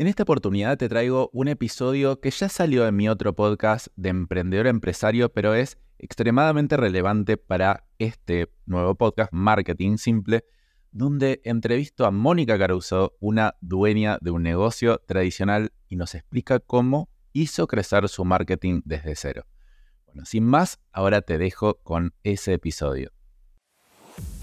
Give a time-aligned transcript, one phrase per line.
[0.00, 4.10] En esta oportunidad te traigo un episodio que ya salió en mi otro podcast de
[4.10, 10.44] emprendedor empresario, pero es extremadamente relevante para este nuevo podcast, Marketing Simple,
[10.92, 17.10] donde entrevisto a Mónica Caruso, una dueña de un negocio tradicional, y nos explica cómo
[17.32, 19.46] hizo crecer su marketing desde cero.
[20.06, 23.10] Bueno, sin más, ahora te dejo con ese episodio.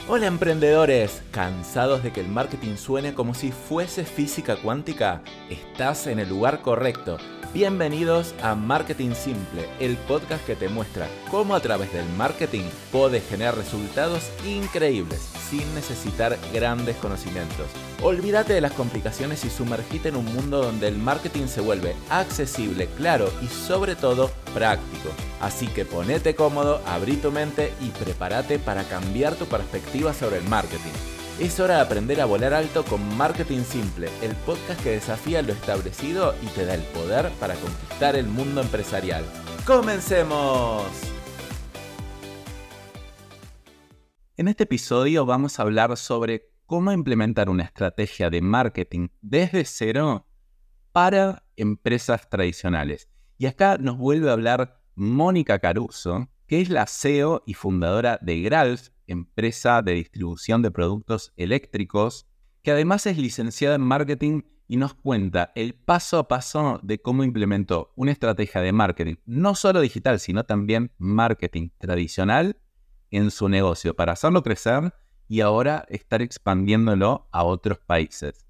[0.08, 5.24] Hola emprendedores, ¿cansados de que el marketing suene como si fuese física cuántica?
[5.50, 7.18] Estás en el lugar correcto.
[7.56, 13.28] Bienvenidos a Marketing Simple, el podcast que te muestra cómo a través del marketing puedes
[13.28, 17.68] generar resultados increíbles sin necesitar grandes conocimientos.
[18.04, 22.88] Olvídate de las complicaciones y sumergite en un mundo donde el marketing se vuelve accesible,
[22.98, 25.10] claro y sobre todo práctico.
[25.40, 30.44] Así que ponete cómodo, abrí tu mente y prepárate para cambiar tu perspectiva sobre el
[30.50, 30.92] marketing.
[31.40, 35.54] Es hora de aprender a volar alto con Marketing Simple, el podcast que desafía lo
[35.54, 39.24] establecido y te da el poder para conquistar el mundo empresarial.
[39.66, 40.84] ¡Comencemos!
[44.36, 50.28] En este episodio vamos a hablar sobre cómo implementar una estrategia de marketing desde cero
[50.92, 53.08] para empresas tradicionales.
[53.38, 58.42] Y acá nos vuelve a hablar Mónica Caruso, que es la CEO y fundadora de
[58.42, 62.28] Gralf, empresa de distribución de productos eléctricos,
[62.62, 67.24] que además es licenciada en marketing y nos cuenta el paso a paso de cómo
[67.24, 72.58] implementó una estrategia de marketing, no solo digital, sino también marketing tradicional
[73.12, 74.94] en su negocio para hacerlo crecer
[75.28, 78.46] y ahora estar expandiéndolo a otros países.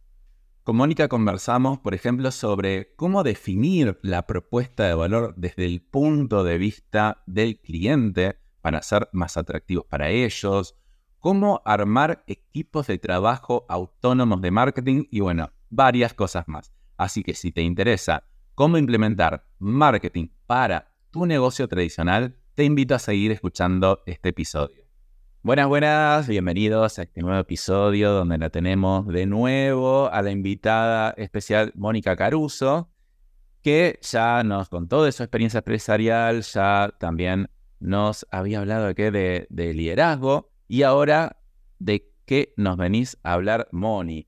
[0.63, 6.43] Con Mónica conversamos, por ejemplo, sobre cómo definir la propuesta de valor desde el punto
[6.43, 10.75] de vista del cliente para ser más atractivos para ellos,
[11.19, 16.73] cómo armar equipos de trabajo autónomos de marketing y bueno, varias cosas más.
[16.97, 18.23] Así que si te interesa
[18.55, 24.83] cómo implementar marketing para tu negocio tradicional, te invito a seguir escuchando este episodio.
[25.43, 31.11] Buenas, buenas, bienvenidos a este nuevo episodio donde la tenemos de nuevo a la invitada
[31.17, 32.89] especial Mónica Caruso,
[33.61, 37.47] que ya nos contó de su experiencia empresarial, ya también
[37.85, 41.37] nos había hablado qué, de, de liderazgo y ahora
[41.77, 44.27] de qué nos venís a hablar, Moni.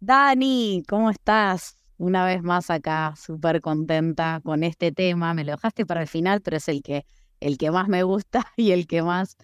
[0.00, 1.76] Dani, ¿cómo estás?
[1.96, 5.32] Una vez más acá, súper contenta con este tema.
[5.34, 7.06] Me lo dejaste para el final, pero es el que,
[7.38, 9.36] el que más me gusta y el que más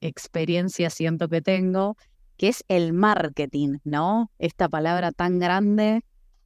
[0.00, 1.96] experiencia siento que tengo,
[2.36, 4.30] que es el marketing, ¿no?
[4.38, 6.04] Esta palabra tan grande,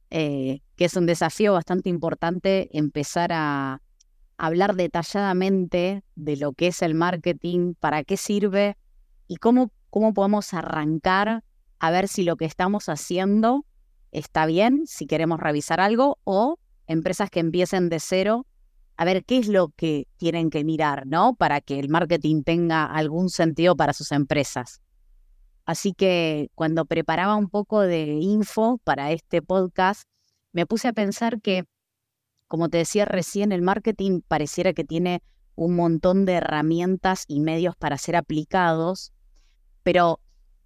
[0.09, 3.81] eh, que es un desafío bastante importante empezar a
[4.37, 8.77] hablar detalladamente de lo que es el marketing, para qué sirve
[9.27, 11.43] y cómo, cómo podemos arrancar
[11.79, 13.65] a ver si lo que estamos haciendo
[14.11, 18.45] está bien, si queremos revisar algo, o empresas que empiecen de cero
[18.95, 21.35] a ver qué es lo que tienen que mirar, ¿no?
[21.35, 24.81] Para que el marketing tenga algún sentido para sus empresas.
[25.65, 30.03] Así que cuando preparaba un poco de info para este podcast,
[30.51, 31.65] me puse a pensar que,
[32.47, 35.21] como te decía recién, el marketing pareciera que tiene
[35.55, 39.11] un montón de herramientas y medios para ser aplicados,
[39.83, 40.19] pero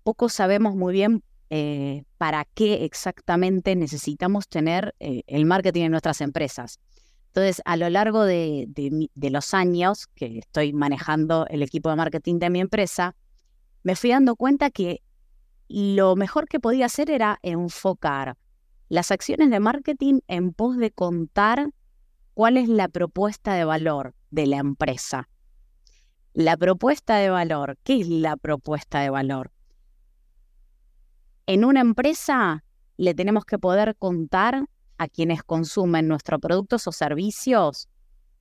[0.03, 6.21] poco sabemos muy bien eh, para qué exactamente necesitamos tener eh, el marketing en nuestras
[6.21, 6.79] empresas.
[7.27, 8.67] Entonces, a lo largo de,
[9.15, 13.15] los años que estoy manejando el equipo de marketing de mi empresa,
[13.83, 15.01] me fui dando cuenta que
[15.69, 18.35] lo mejor que podía hacer era enfocar
[18.91, 21.69] las acciones de marketing en pos de contar
[22.33, 25.29] cuál es la propuesta de valor de la empresa.
[26.33, 29.53] La propuesta de valor, ¿qué es la propuesta de valor?
[31.45, 32.65] En una empresa
[32.97, 34.65] le tenemos que poder contar
[34.97, 37.87] a quienes consumen nuestros productos o servicios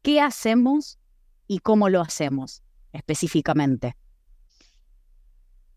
[0.02, 0.98] qué hacemos
[1.46, 3.94] y cómo lo hacemos específicamente.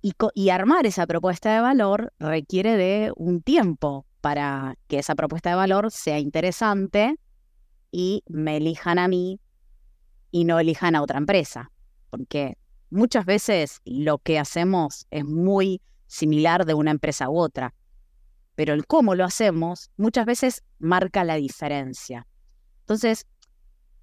[0.01, 5.57] Y, armar esa propuesta de valor requiere de un tiempo para que esa propuesta de
[5.57, 7.15] valor sea interesante
[7.92, 9.39] y me elijan a mí
[10.31, 11.69] y no elijan a otra empresa.
[12.09, 12.57] Porque
[12.89, 17.74] muchas veces lo que hacemos es muy similar de una empresa u otra
[18.56, 22.27] pero el cómo lo hacemos muchas veces marca la diferencia.
[22.81, 23.25] Entonces,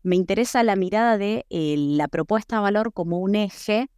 [0.02, 3.90] me interesa la mirada de eh, la propuesta de valor como un eje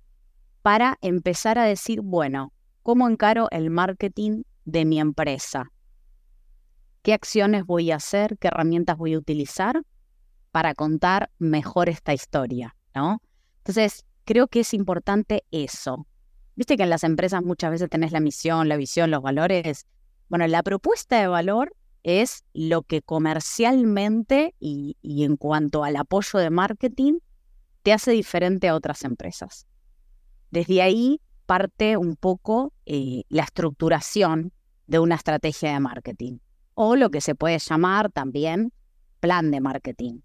[0.62, 2.52] para empezar a decir, bueno,
[2.82, 5.71] ¿cómo encaro el marketing de mi empresa?
[7.02, 8.38] ¿Qué acciones voy a hacer?
[8.38, 9.82] ¿Qué herramientas voy a utilizar
[10.52, 12.76] para contar mejor esta historia?
[12.94, 13.20] ¿no?
[13.58, 16.06] Entonces, creo que es importante eso.
[16.54, 19.86] Viste que en las empresas muchas veces tenés la misión, la visión, los valores,
[20.28, 26.50] bueno, la propuesta de valor es lo que comercialmente y, en cuanto al apoyo de
[26.50, 27.18] marketing
[27.82, 29.66] te hace diferente a otras empresas.
[30.52, 34.52] Desde ahí parte un poco eh, la estructuración
[34.86, 36.38] de una estrategia de marketing
[36.74, 38.72] o lo que se puede llamar también
[39.20, 40.20] plan de marketing.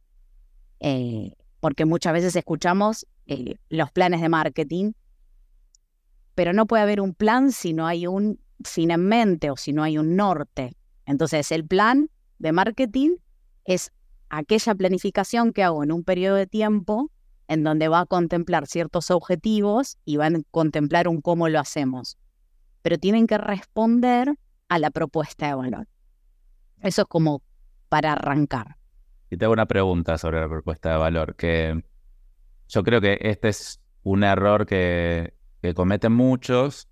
[0.80, 4.94] Eh, porque muchas veces escuchamos eh, los planes de marketing,
[6.36, 9.74] pero no puede haber un plan si no hay un fin en mente o si
[9.74, 10.76] no hay un norte.
[11.06, 12.10] Entonces, el plan
[12.40, 13.18] de marketing
[13.66, 13.92] es
[14.30, 17.12] aquella planificación que hago en un periodo de tiempo
[17.48, 22.18] en donde va a contemplar ciertos objetivos y va a contemplar un cómo lo hacemos.
[22.82, 24.38] Pero tienen que responder
[24.70, 25.88] a la propuesta de valor.
[26.82, 27.42] Eso es como
[27.90, 28.78] para arrancar.
[29.30, 31.84] Y tengo una pregunta sobre la propuesta de valor, que
[32.70, 36.88] yo creo que este es un error que, que cometen muchos,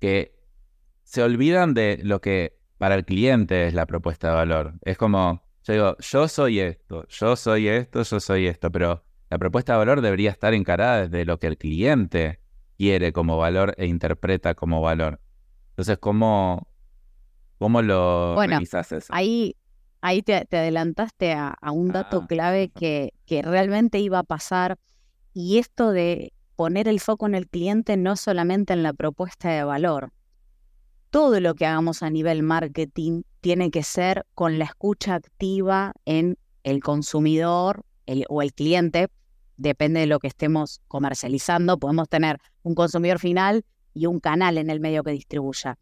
[0.00, 0.34] que
[1.04, 4.74] se olvidan de lo que para el cliente es la propuesta de valor.
[4.82, 9.38] Es como, yo digo, yo soy esto, yo soy esto, yo soy esto, pero la
[9.38, 12.40] propuesta de valor debería estar encarada desde lo que el cliente
[12.76, 15.20] quiere como valor e interpreta como valor.
[15.70, 16.68] Entonces, ¿cómo,
[17.58, 18.98] cómo lo bueno, eso?
[19.10, 19.56] Ahí,
[20.00, 22.26] ahí te, adelantaste a, un dato ah.
[22.26, 24.78] clave que, que realmente iba a pasar
[25.32, 29.64] y esto de poner el foco en el cliente no solamente en la propuesta de
[29.64, 30.12] valor,
[31.10, 36.36] todo lo que hagamos a nivel marketing tiene que ser con la escucha activa en
[36.62, 37.84] el consumidor
[38.28, 39.08] o el cliente,
[39.56, 41.78] depende de lo que estemos comercializando.
[41.78, 43.64] Podemos tener un consumidor final
[43.94, 45.78] y un canal en el medio que distribuya.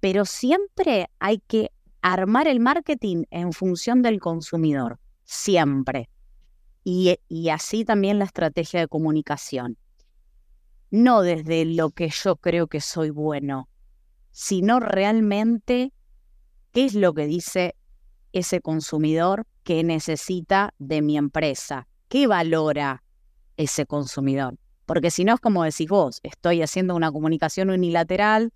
[0.00, 1.70] Pero siempre hay que
[2.02, 6.08] armar el marketing en función del consumidor, siempre.
[6.84, 9.76] Y, y así también la estrategia de comunicación.
[10.90, 13.68] No desde lo que yo creo que soy bueno,
[14.30, 15.92] sino realmente
[16.72, 17.74] qué es lo que dice
[18.32, 23.02] ese consumidor que necesita de mi empresa, qué valora
[23.56, 24.58] ese consumidor.
[24.84, 28.52] Porque si no es como decís vos, estoy haciendo una comunicación unilateral,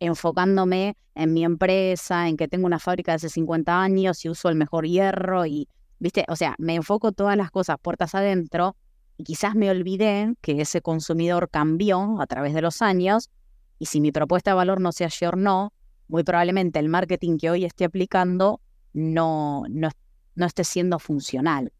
[0.00, 4.48] enfocándome en mi empresa, en que tengo una fábrica de hace 50 años y uso
[4.48, 8.76] el mejor hierro y, viste, o sea, me enfoco todas las cosas puertas adentro
[9.16, 13.30] y quizás me olvidé que ese consumidor cambió a través de los años
[13.78, 15.72] y si mi propuesta de valor no se no,
[16.08, 18.60] muy probablemente el marketing que hoy esté aplicando
[18.92, 19.88] no, no,
[20.34, 21.72] no esté siendo funcional.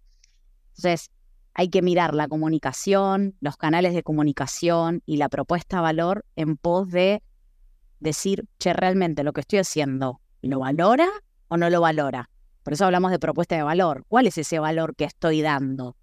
[0.69, 1.11] Entonces,
[1.55, 6.57] hay que mirar la comunicación, los canales de comunicación y la propuesta de valor en
[6.57, 7.23] pos de
[8.01, 11.09] decir, che, realmente lo que estoy haciendo, ¿lo valora
[11.49, 12.31] o no lo valora?
[12.63, 14.05] Por eso hablamos de propuesta de valor.
[14.09, 15.97] ¿Cuál es ese valor que estoy dando?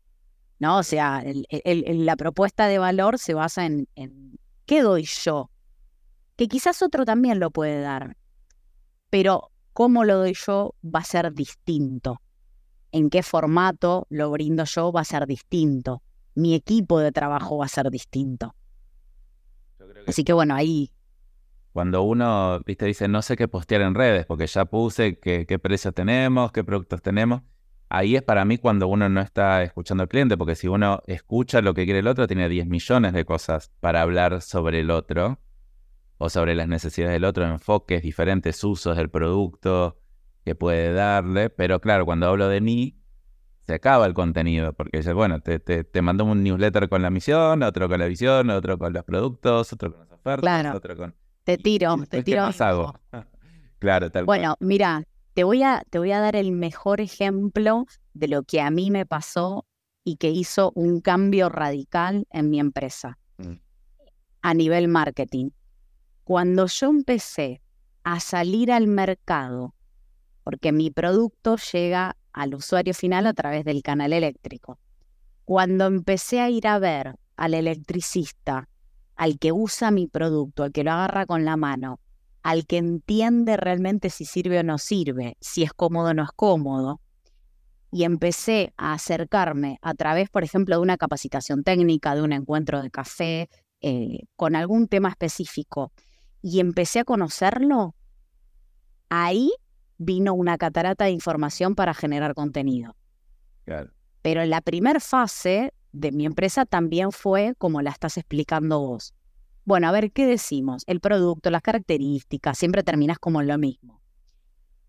[0.60, 0.78] ¿No?
[0.78, 5.50] O sea, la propuesta de valor se basa en, en qué doy yo
[6.36, 8.18] que quizás otro también lo puede dar,
[9.10, 12.22] pero cómo lo doy yo va a ser distinto.
[12.92, 16.04] En qué formato lo brindo yo va a ser distinto.
[16.36, 18.56] Mi equipo de trabajo va a ser distinto.
[20.08, 20.92] Así que bueno, ahí.
[21.74, 25.60] Cuando uno, viste, dice, no sé qué postear en redes, porque ya puse qué, qué
[25.60, 27.42] precios tenemos, qué productos tenemos,
[27.90, 31.62] ahí es para mí cuando uno no está escuchando al cliente, porque si uno escucha
[31.62, 35.40] lo que quiere el otro, tiene 10 millones de cosas para hablar sobre el otro
[36.18, 40.00] o sobre las necesidades del otro, enfoques, diferentes usos del producto
[40.46, 41.50] que puede darle.
[41.50, 42.98] Pero claro, cuando hablo de mí,
[43.66, 47.64] se acaba el contenido, porque dice, bueno, te, te, mando un newsletter con la misión,
[47.64, 51.16] otro con la visión, otro con los productos, otro con las ofertas, otro con...
[51.44, 52.42] Te tiro, te tiro.
[52.42, 52.94] ¿Qué más hago?
[53.80, 58.28] claro, tal Bueno, mira, te voy, a, te voy a dar el mejor ejemplo de
[58.28, 59.66] lo que a mí me pasó
[60.04, 63.54] y que hizo un cambio radical en mi empresa mm.
[64.42, 65.50] a nivel marketing
[66.24, 67.62] cuando yo empecé
[68.04, 69.76] a salir al mercado,
[70.44, 74.80] porque mi producto llega al usuario final a través del canal eléctrico,
[75.46, 78.70] cuando empecé a ir a ver al electricista,
[79.16, 82.00] al que usa mi producto, al que lo agarra con la mano,
[82.42, 86.32] al que entiende realmente si sirve o no sirve, si es cómodo o no es
[86.36, 87.00] cómodo,
[87.92, 92.82] y empecé a acercarme a través, por ejemplo, de una capacitación técnica, de un encuentro
[92.82, 93.50] de café,
[93.82, 95.92] eh, con algún tema específico,
[96.42, 97.96] y empecé a conocerlo,
[99.10, 99.52] ahí
[99.98, 102.96] vino una catarata de información para generar contenido.
[104.22, 109.14] Pero la primera fase de mi empresa también fue como la estás explicando vos.
[109.64, 110.84] Bueno, a ver, ¿qué decimos?
[110.88, 114.02] El producto, las características, siempre terminas como lo mismo.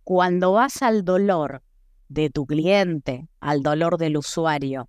[0.02, 1.62] Cuando vas al dolor
[2.08, 4.88] de tu cliente, al dolor del usuario,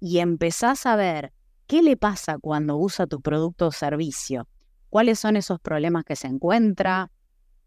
[0.00, 1.32] y empezás a ver
[1.66, 4.48] qué le pasa cuando usa tu producto o servicio,
[4.88, 7.10] cuáles son esos problemas que se encuentra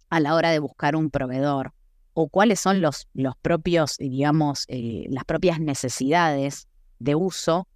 [0.10, 1.74] a la hora de buscar un proveedor,
[2.14, 6.68] o cuáles son los, los propios, digamos, eh, las propias necesidades
[7.00, 7.68] de uso,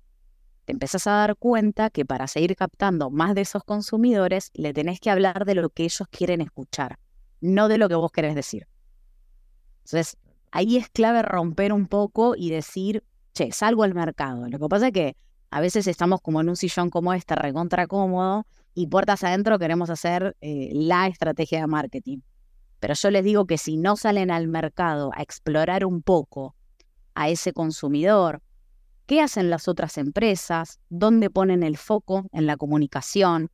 [0.65, 5.00] te empezás a dar cuenta que para seguir captando más de esos consumidores, le tenés
[5.00, 7.00] que hablar de lo que ellos quieren escuchar,
[7.39, 8.67] no de lo que vos querés decir.
[9.86, 10.17] Entonces,
[10.51, 13.03] ahí es clave romper un poco y decir,
[13.34, 14.48] che, salgo al mercado.
[14.50, 15.15] Lo que pasa es que
[15.51, 19.89] a veces estamos como en un sillón como este, recontra cómodo, y puertas adentro queremos
[19.89, 22.19] hacer eh, la estrategia de marketing.
[22.79, 26.55] Pero yo les digo que si no salen al mercado a explorar un poco
[27.13, 28.41] a ese consumidor,
[29.06, 33.52] qué hacen las otras empresas, dónde ponen el foco en la comunicación,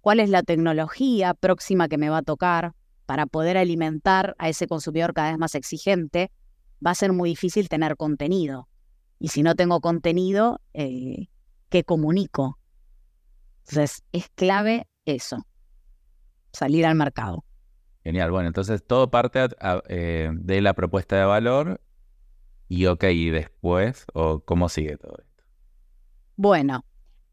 [0.00, 2.74] cuál es la tecnología próxima que me va a tocar
[3.06, 6.30] para poder alimentar a ese consumidor cada vez más exigente,
[6.84, 8.68] va a ser muy difícil tener contenido.
[9.18, 11.28] Y si no tengo contenido, eh,
[11.68, 12.58] ¿qué comunico?
[13.60, 15.46] Entonces, es clave eso,
[16.52, 17.44] salir al mercado.
[18.02, 19.48] Genial, bueno, entonces todo parte
[19.88, 21.80] eh, de la propuesta de valor
[22.68, 25.44] y ok, y después, o cómo sigue todo esto.
[26.36, 26.84] Bueno,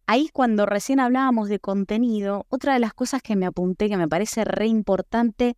[0.07, 4.07] ahí cuando recién hablábamos de contenido, otra de las cosas que me apunté que me
[4.07, 5.57] parece re importante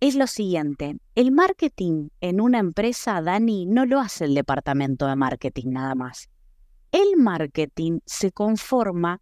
[0.00, 0.96] es lo siguiente.
[1.14, 6.30] El marketing en una empresa, Dani, no lo hace el departamento de marketing nada más.
[6.90, 9.20] El marketing se conforma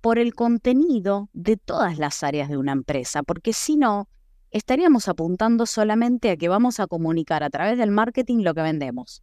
[0.00, 4.08] por el contenido de todas las áreas de una empresa, porque si no,
[4.54, 9.22] estaríamos apuntando solamente a que vamos a comunicar a través del marketing lo que vendemos.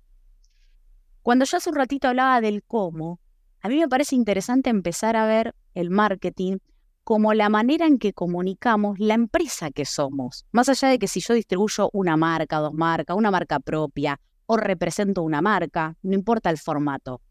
[1.24, 3.20] Cuando yo hace un ratito hablaba del cómo,
[3.62, 6.58] a mí me parece interesante empezar a ver el marketing
[7.04, 10.46] como la manera en que comunicamos la empresa que somos.
[10.52, 14.58] Más allá de que si yo distribuyo una marca, dos marcas, una marca propia o
[14.58, 17.22] represento una marca, no importa el formato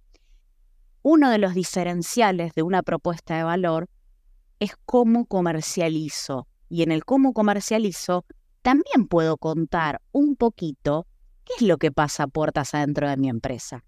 [1.03, 3.89] uno de los diferenciales de una propuesta de valor
[4.59, 6.47] es cómo comercializo.
[6.71, 8.25] Y en el cómo comercializo
[8.63, 11.07] también puedo contar un poquito
[11.45, 13.85] qué es lo que pasa puertas adentro de mi empresa.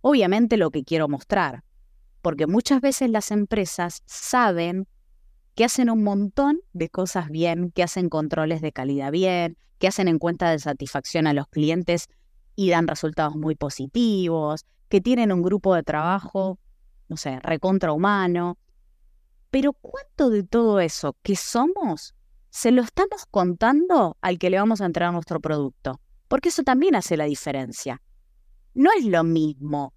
[0.00, 1.64] Obviamente lo que quiero mostrar,
[2.22, 4.88] porque muchas veces las empresas saben
[5.54, 10.08] que hacen un montón de cosas bien, que hacen controles de calidad bien, que hacen
[10.08, 12.08] en cuenta de satisfacción a los clientes
[12.56, 16.58] y dan resultados muy positivos, que tienen un grupo de trabajo,
[17.08, 18.58] no sé, recontrahumano.
[19.50, 22.15] Pero ¿cuánto de todo eso que somos
[22.56, 26.00] se lo estamos contando al que le vamos a entregar nuestro producto?
[26.26, 28.00] Porque eso también hace la diferencia.
[28.72, 29.92] No es lo mismo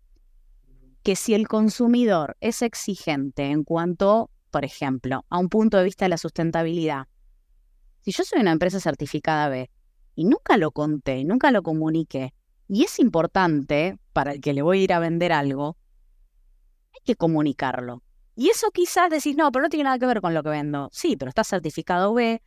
[1.02, 6.04] que si el consumidor es exigente en cuanto, por ejemplo, a un punto de vista
[6.04, 7.08] de la sustentabilidad.
[8.02, 9.72] Si yo soy una empresa certificada B
[10.16, 12.34] y nunca lo conté, nunca lo comuniqué,
[12.68, 15.78] y es importante para el que le voy a ir a vender algo,
[16.94, 18.04] hay que comunicarlo.
[18.36, 20.90] Y eso quizás decís, no, pero no tiene nada que ver con lo que vendo.
[20.92, 22.42] Sí, pero está certificado B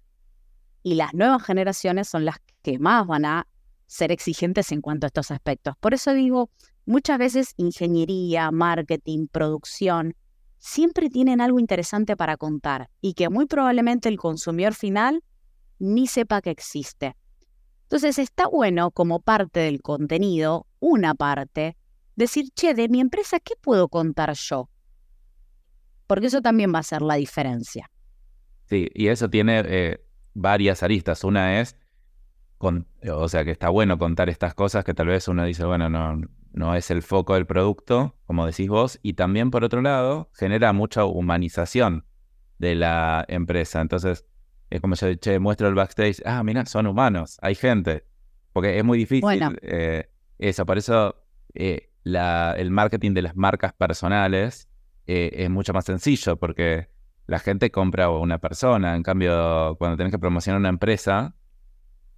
[0.82, 3.46] y las nuevas generaciones son las que más van a
[3.86, 5.74] ser exigentes en cuanto a estos aspectos.
[5.78, 6.50] Por eso digo,
[6.86, 10.14] muchas veces ingeniería, marketing, producción,
[10.58, 15.22] siempre tienen algo interesante para contar y que muy probablemente el consumidor final
[15.78, 17.16] ni sepa que existe.
[17.82, 21.76] Entonces está bueno como parte del contenido, una parte,
[22.16, 24.70] decir, che, de mi empresa, ¿qué puedo contar yo?
[26.06, 27.90] Porque eso también va a ser la diferencia.
[28.64, 30.00] Sí, y eso tiene eh,
[30.34, 31.24] varias aristas.
[31.24, 31.76] Una es,
[32.58, 36.20] o sea, que está bueno contar estas cosas que tal vez uno dice, bueno, no,
[36.52, 40.72] no es el foco del producto, como decís vos, y también por otro lado genera
[40.72, 42.06] mucha humanización
[42.58, 43.80] de la empresa.
[43.80, 44.26] Entonces,
[44.70, 48.04] es como yo che, muestro el backstage, ah, mira, son humanos, hay gente.
[48.52, 51.16] Porque es muy difícil eh, eso, por eso
[51.54, 54.68] eh, el marketing de las marcas personales
[55.06, 56.88] eh, es mucho más sencillo, porque
[57.26, 61.34] la gente compra una persona, en cambio, cuando tenés que promocionar una empresa,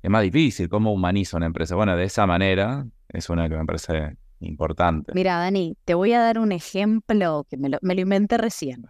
[0.03, 0.69] es más difícil.
[0.69, 1.75] ¿Cómo humanizo una empresa?
[1.77, 5.13] Bueno, de esa manera es una que me parece importante.
[5.15, 8.89] Mira, Dani, te voy a dar un ejemplo que me lo, me lo inventé recién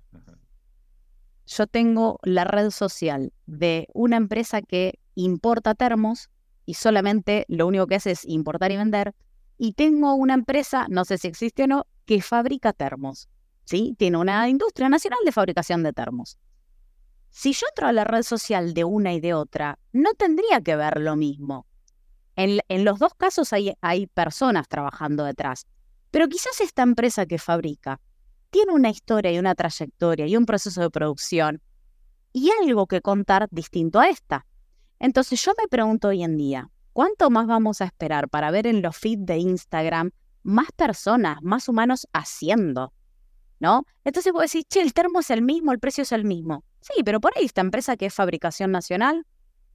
[1.47, 6.30] yo tengo la red social de una empresa que importa termos
[6.66, 9.14] y solamente lo único que hace es importar y vender.
[9.59, 13.28] Y tengo una empresa, no sé si existe o no, que fabrica termos.
[13.64, 13.94] ¿Sí?
[13.99, 16.38] Tiene una industria nacional de fabricación de termos.
[17.30, 20.76] Si yo entro a la red social de una y de otra, no tendría que
[20.76, 21.66] ver lo mismo.
[22.37, 25.66] En, en los dos casos hay, hay personas trabajando detrás,
[26.11, 28.00] pero quizás esta empresa que fabrica
[28.50, 31.61] tiene una historia y una trayectoria y un proceso de producción
[32.33, 34.47] y algo que contar distinto a esta.
[35.00, 38.80] Entonces yo me pregunto hoy en día, ¿cuánto más vamos a esperar para ver en
[38.80, 40.11] los feeds de Instagram
[40.44, 42.92] más personas, más humanos haciendo?
[43.61, 43.84] ¿No?
[44.04, 46.64] Entonces vos decís, che, el termo es el mismo, el precio es el mismo.
[46.80, 49.26] Sí, pero por ahí esta empresa que es fabricación nacional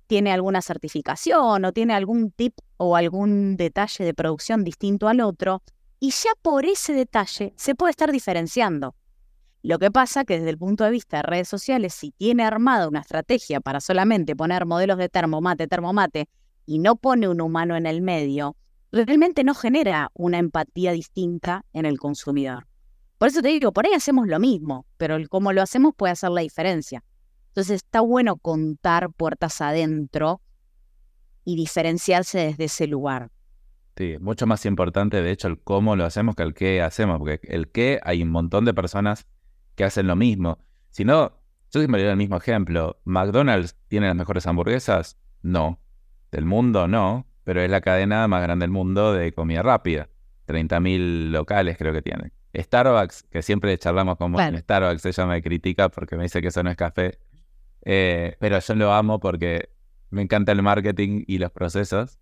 [0.08, 5.62] tiene alguna certificación o tiene algún tip o algún detalle de producción distinto al otro,
[6.00, 8.96] y ya por ese detalle se puede estar diferenciando.
[9.62, 12.88] Lo que pasa que desde el punto de vista de redes sociales, si tiene armada
[12.88, 16.30] una estrategia para solamente poner modelos de termomate, termomate,
[16.66, 18.56] y no pone un humano en el medio,
[18.92, 22.69] realmente no genera una empatía distinta en el consumidor.
[23.20, 26.14] Por eso te digo, por ahí hacemos lo mismo, pero el cómo lo hacemos puede
[26.14, 27.04] hacer la diferencia.
[27.50, 30.42] Entonces está bueno contar puertas adentro
[31.44, 33.30] y diferenciarse desde ese lugar.
[33.98, 37.42] Sí, mucho más importante de hecho el cómo lo hacemos que el qué hacemos, porque
[37.44, 39.28] el qué hay un montón de personas
[39.76, 40.60] que hacen lo mismo.
[40.92, 41.34] Si no,
[41.72, 43.02] yo siempre doy el mismo ejemplo.
[43.04, 45.18] ¿McDonald's tiene las mejores hamburguesas?
[45.42, 45.82] No.
[46.32, 46.88] ¿Del mundo?
[46.88, 47.28] No.
[47.44, 50.08] Pero es la cadena más grande del mundo de comida rápida.
[50.48, 52.32] 30.000 locales creo que tiene.
[52.56, 56.72] Starbucks, que siempre charlamos con Starbucks, ella me critica porque me dice que eso no
[56.72, 57.20] es café.
[57.84, 59.70] Eh, pero yo lo amo porque
[60.10, 62.20] me encanta el marketing y los procesos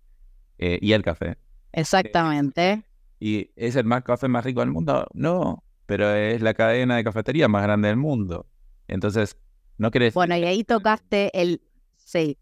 [0.58, 1.38] eh, y el café.
[1.72, 2.84] Exactamente.
[3.20, 5.06] ¿Y es el más café más rico del mundo?
[5.12, 8.46] No, pero es la cadena de cafetería más grande del mundo.
[8.86, 9.36] Entonces,
[9.78, 10.14] no crees.
[10.14, 11.62] Bueno, y ahí tocaste el.
[11.96, 12.38] Sí.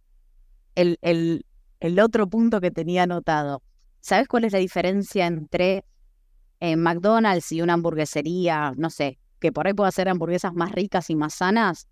[0.74, 1.46] El, el,
[1.80, 3.62] el otro punto que tenía anotado.
[4.00, 5.84] ¿Sabes cuál es la diferencia entre
[6.60, 8.72] eh, McDonald's y una hamburguesería?
[8.76, 11.88] No sé, que por ahí pueda hacer hamburguesas más ricas y más sanas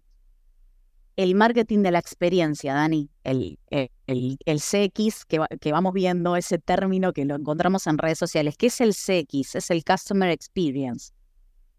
[1.16, 6.36] el marketing de la experiencia, Dani, el, eh, el, el, CX que, que, vamos viendo,
[6.36, 9.54] ese término que lo encontramos en redes sociales, ¿qué es el CX?
[9.54, 11.12] Es el Customer Experience.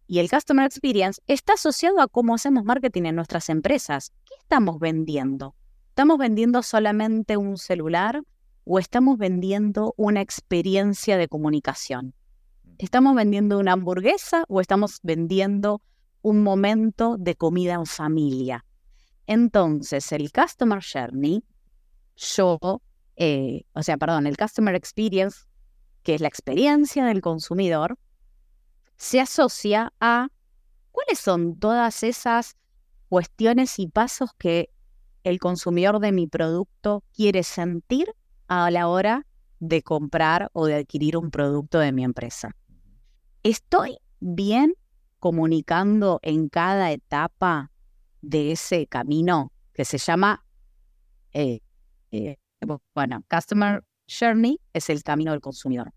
[0.07, 4.11] Y el Customer Experience está asociado a cómo hacemos marketing en nuestras empresas.
[4.25, 5.55] ¿Qué estamos vendiendo?
[5.89, 8.21] ¿Estamos vendiendo solamente un celular
[8.63, 12.13] o estamos vendiendo una experiencia de comunicación?
[12.77, 15.81] ¿Estamos vendiendo una hamburguesa o estamos vendiendo
[16.21, 18.65] un momento de comida en familia?
[19.27, 21.41] Entonces, el Customer Journey,
[22.17, 22.59] yo,
[23.15, 25.45] eh, o sea, perdón, el Customer Experience,
[26.03, 27.97] que es la experiencia del consumidor,
[28.97, 30.27] se asocia a
[30.91, 32.57] cuáles son todas esas
[33.07, 34.69] cuestiones y pasos que
[35.23, 38.13] el consumidor de mi producto quiere sentir
[38.47, 39.25] a la hora
[39.59, 42.53] de comprar o de adquirir un producto de mi empresa.
[43.45, 44.73] ¿Estoy bien
[45.19, 47.69] comunicando en cada etapa
[48.23, 50.43] de ese camino que se llama,
[51.31, 51.59] eh,
[52.09, 52.37] eh,
[52.95, 55.93] bueno, Customer Journey es el camino del consumidor.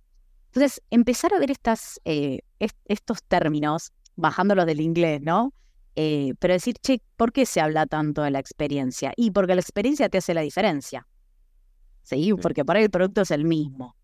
[0.49, 2.41] Entonces, empezar a ver estas, eh,
[2.85, 5.55] estos términos, bajándolos del inglés, ¿no?
[5.95, 9.15] pero decir, che, ¿por qué se habla tanto de la experiencia?
[9.17, 11.09] Y porque la experiencia te hace la diferencia.
[12.03, 12.35] ¿Sí?
[12.35, 13.97] Porque por ahí el producto es el mismo.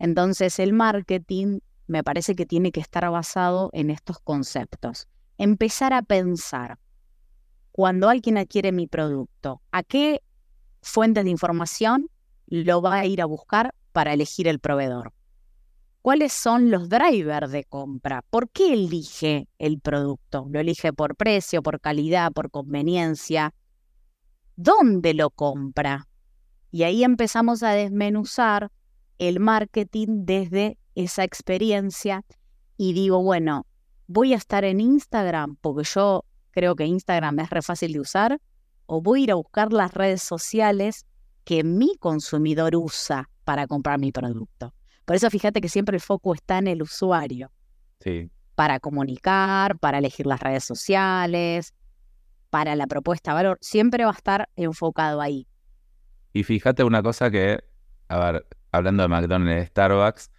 [0.00, 5.08] Entonces, el marketing me parece que tiene que estar basado en estos conceptos.
[5.38, 6.78] Empezar a pensar
[7.72, 10.22] cuando alguien adquiere mi producto, ¿a qué
[10.82, 12.08] fuentes de información
[12.46, 15.12] lo va a ir a buscar para elegir el proveedor?
[16.02, 18.22] ¿Cuáles son los drivers de compra?
[18.28, 20.46] ¿Por qué elige el producto?
[20.50, 23.54] ¿Lo elige por precio, por calidad, por conveniencia?
[24.56, 26.08] ¿Dónde lo compra?
[26.72, 28.70] Y ahí empezamos a desmenuzar
[29.18, 32.24] el marketing desde esa experiencia
[32.76, 33.66] y digo, bueno,
[34.06, 38.40] voy a estar en Instagram porque yo creo que Instagram es re fácil de usar,
[38.86, 41.06] o voy a ir a buscar las redes sociales
[41.44, 44.74] que mi consumidor usa para comprar mi producto.
[45.04, 47.50] Por eso fíjate que siempre el foco está en el usuario.
[48.00, 48.30] Sí.
[48.54, 51.74] Para comunicar, para elegir las redes sociales,
[52.50, 55.46] para la propuesta de valor, siempre va a estar enfocado ahí.
[56.32, 57.64] Y fíjate una cosa que,
[58.08, 60.30] a ver, hablando de McDonald's y Starbucks,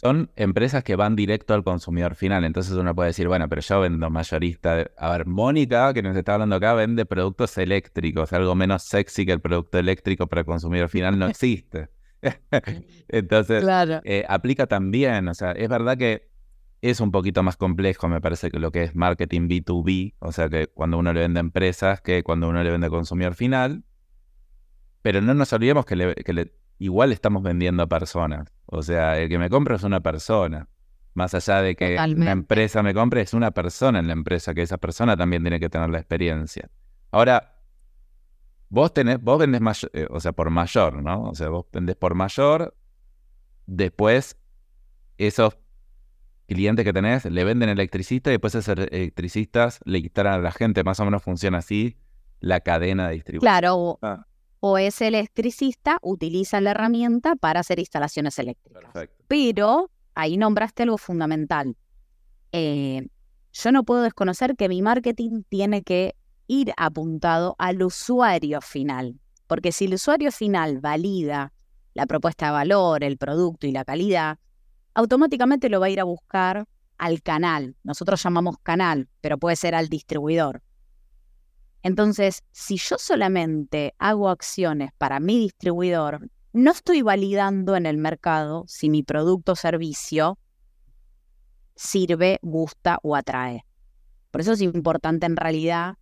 [0.00, 2.44] son empresas que van directo al consumidor final.
[2.44, 4.86] Entonces uno puede decir, bueno, pero yo vendo mayorista.
[4.96, 8.32] A ver, Mónica, que nos está hablando acá, vende productos eléctricos.
[8.32, 11.90] Algo menos sexy que el producto eléctrico para el consumidor final no existe.
[13.08, 13.62] Entonces,
[14.04, 15.28] eh, aplica también.
[15.28, 16.30] O sea, es verdad que
[16.80, 20.14] es un poquito más complejo, me parece, que lo que es marketing B2B.
[20.20, 22.90] O sea, que cuando uno le vende a empresas que cuando uno le vende al
[22.90, 23.84] consumidor final.
[25.02, 28.48] Pero no nos olvidemos que le, que le igual estamos vendiendo a personas.
[28.66, 30.66] O sea, el que me compra es una persona.
[31.12, 34.62] Más allá de que una empresa me compre, es una persona en la empresa, que
[34.62, 36.70] esa persona también tiene que tener la experiencia.
[37.10, 37.58] Ahora,
[38.70, 41.24] vos tenés, vos vendés mayor, eh, o sea, por mayor, ¿no?
[41.24, 42.74] O sea, vos vendés por mayor,
[43.66, 44.38] después
[45.18, 45.58] esos
[46.46, 50.82] clientes que tenés le venden electricista y después esos electricistas le instalan a la gente.
[50.82, 51.98] Más o menos funciona así
[52.38, 53.52] la cadena de distribución.
[53.52, 54.24] Claro, ah
[54.60, 59.08] o ese electricista utiliza la herramienta para hacer instalaciones eléctricas.
[59.26, 61.76] Pero ahí nombraste algo fundamental.
[62.52, 63.08] Eh,
[63.52, 66.14] yo no puedo desconocer que mi marketing tiene que
[66.46, 69.18] ir apuntado al usuario final.
[69.46, 71.52] Porque si el usuario final valida
[71.94, 74.38] la propuesta de valor, el producto y la calidad,
[74.94, 76.66] automáticamente lo va a ir a buscar
[76.98, 77.76] al canal.
[77.82, 80.62] Nosotros llamamos canal, pero puede ser al distribuidor.
[81.82, 88.64] Entonces, si yo solamente hago acciones para mi distribuidor, no estoy validando en el mercado
[88.66, 90.38] si mi producto o servicio
[91.76, 93.64] sirve, gusta o atrae.
[94.30, 95.96] Por eso es importante en realidad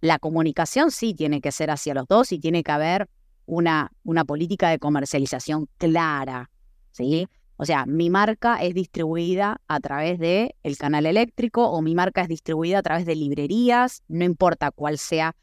[0.00, 3.08] la comunicación sí tiene que ser hacia los dos y tiene que haber
[3.46, 6.50] una, una política de comercialización clara,
[6.92, 7.28] ¿sí?
[7.56, 12.20] O sea, mi marca es distribuida a través del el canal eléctrico o mi marca
[12.22, 15.34] es distribuida a través de librerías, no importa cuál sea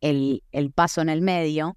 [0.00, 1.76] el, el paso en el medio,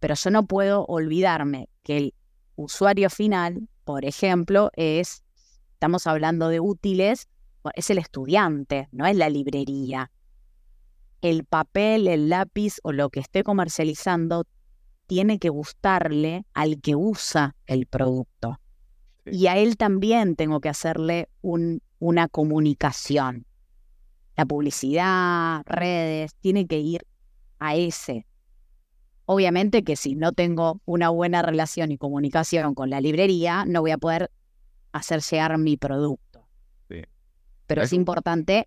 [0.00, 2.14] pero yo no puedo olvidarme que el
[2.56, 5.24] usuario final, por ejemplo, es,
[5.72, 7.28] estamos hablando de útiles,
[7.74, 10.10] es el estudiante, no es la librería.
[11.20, 14.44] El papel, el lápiz o lo que esté comercializando
[15.06, 18.58] tiene que gustarle al que usa el producto.
[19.24, 23.46] Y a él también tengo que hacerle un, una comunicación.
[24.36, 27.06] La publicidad, redes, tiene que ir
[27.58, 28.26] a ese.
[29.26, 33.92] Obviamente que si no tengo una buena relación y comunicación con la librería, no voy
[33.92, 34.30] a poder
[34.92, 36.48] hacer llegar mi producto.
[37.66, 38.66] Pero es importante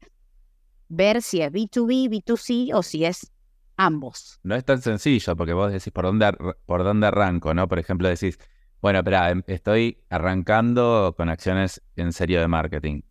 [0.88, 3.32] ver si es B2B, B2C o si es
[3.78, 4.40] ambos.
[4.44, 6.32] No es tan sencillo porque vos decís por dónde,
[6.66, 7.68] por dónde arranco, ¿no?
[7.68, 8.40] Por ejemplo, decís,
[8.86, 13.02] bueno, espera, em, estoy arrancando con acciones en serio de marketing.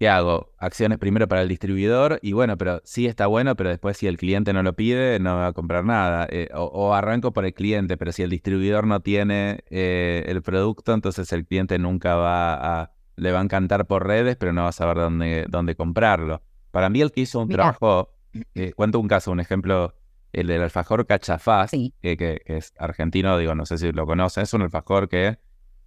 [0.00, 0.56] ¿Qué hago?
[0.58, 4.16] Acciones primero para el distribuidor y bueno, pero sí está bueno, pero después si el
[4.16, 6.26] cliente no lo pide, no va a comprar nada.
[6.28, 10.92] Eh, o, arranco por el cliente, pero si el distribuidor no tiene eh, el producto,
[10.94, 14.70] entonces el cliente nunca va a, le va a encantar por redes, pero no va
[14.70, 16.42] a saber dónde, dónde comprarlo.
[16.72, 18.16] Para mí el que hizo un trabajo,
[18.56, 19.94] eh, cuento un caso, un ejemplo
[20.32, 24.62] el del alfajor cachafaz, que, es argentino, digo, no sé si lo conocen, es un
[24.62, 25.38] alfajor que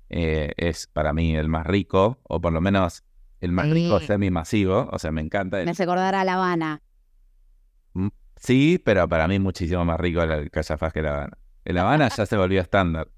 [0.10, 3.04] eh, es para mí el más rico, o por lo menos
[3.40, 5.64] el más rico semi-masivo, o sea, me encanta.
[5.64, 6.82] Me hace acordar a La Habana.
[7.94, 11.38] Mm, sí, pero para mí muchísimo más rico el cachafaz que La Habana.
[11.64, 13.10] El Habana ya se volvió estándar.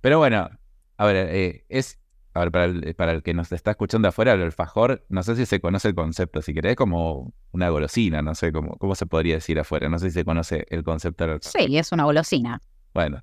[0.00, 0.50] Pero bueno,
[0.96, 1.98] a ver, eh, es
[2.36, 5.36] a ver, para el, para el, que nos está escuchando afuera, el alfajor, no sé
[5.36, 9.06] si se conoce el concepto, si querés, como una golosina, no sé cómo, cómo se
[9.06, 11.62] podría decir afuera, no sé si se conoce el concepto del alfajor.
[11.62, 12.60] Sí, es una golosina.
[12.92, 13.22] Bueno,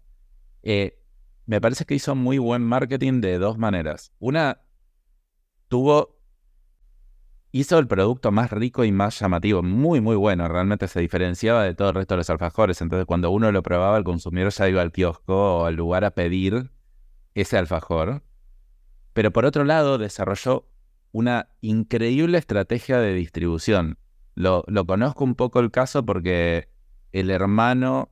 [0.64, 1.00] eh,
[1.46, 4.12] me parece que hizo muy buen marketing de dos maneras.
[4.18, 4.62] Una,
[5.68, 6.20] tuvo,
[7.52, 11.76] hizo el producto más rico y más llamativo, muy, muy bueno, realmente se diferenciaba de
[11.76, 14.82] todo el resto de los alfajores, entonces cuando uno lo probaba, el consumidor ya iba
[14.82, 16.72] al kiosco o al lugar a pedir
[17.36, 18.24] ese alfajor
[19.14, 20.68] pero por otro lado desarrolló
[21.12, 23.98] una increíble estrategia de distribución.
[24.36, 26.68] Lo, conozco un poco el caso porque
[27.12, 28.10] el hermano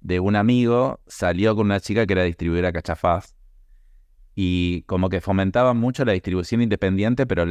[0.00, 3.36] de un amigo salió con una chica que era distribuidora cachafaz
[4.34, 7.44] y como que fomentaban mucho la distribución independiente, pero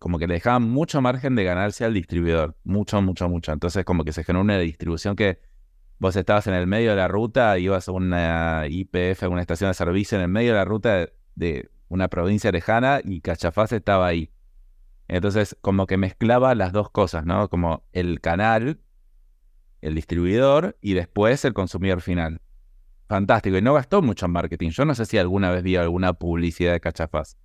[0.00, 3.52] como que le dejaban mucho margen de ganarse al distribuidor, mucho, mucho, mucho.
[3.52, 5.40] Entonces como que se generó una distribución que
[6.00, 9.70] vos estabas en el medio de la ruta, ibas a una IPF, a una estación
[9.70, 14.06] de servicio en el medio de la ruta de una provincia lejana y Cachafaz estaba
[14.06, 14.30] ahí.
[15.08, 17.50] Entonces, como que mezclaba las dos cosas, ¿no?
[17.50, 18.80] Como el canal,
[19.80, 22.40] el distribuidor y después el consumidor final.
[23.08, 23.58] Fantástico.
[23.58, 24.70] Y no gastó mucho en marketing.
[24.70, 27.36] Yo no sé si alguna vez vi alguna publicidad de Cachafaz.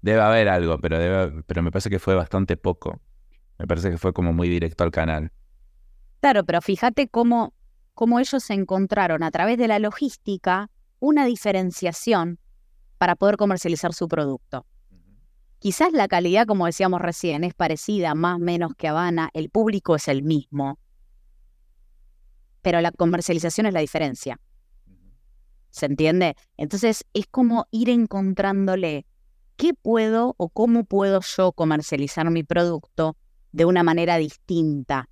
[0.00, 2.98] Debe haber algo, pero, pero me parece que fue bastante poco.
[3.58, 5.30] Me parece que fue como muy directo al canal.
[6.20, 7.52] Claro, pero fíjate cómo,
[7.92, 12.38] cómo ellos encontraron a través de la logística una diferenciación
[13.02, 14.64] para poder comercializar su producto.
[15.58, 19.96] Quizás la calidad, como decíamos recién, es parecida más o menos que Habana, el público
[19.96, 20.78] es el mismo,
[22.60, 24.38] pero la comercialización es la diferencia.
[25.70, 26.36] ¿Se entiende?
[26.56, 29.04] Entonces es como ir encontrándole
[29.56, 33.16] qué puedo o cómo puedo yo comercializar mi producto
[33.50, 35.08] de una manera distinta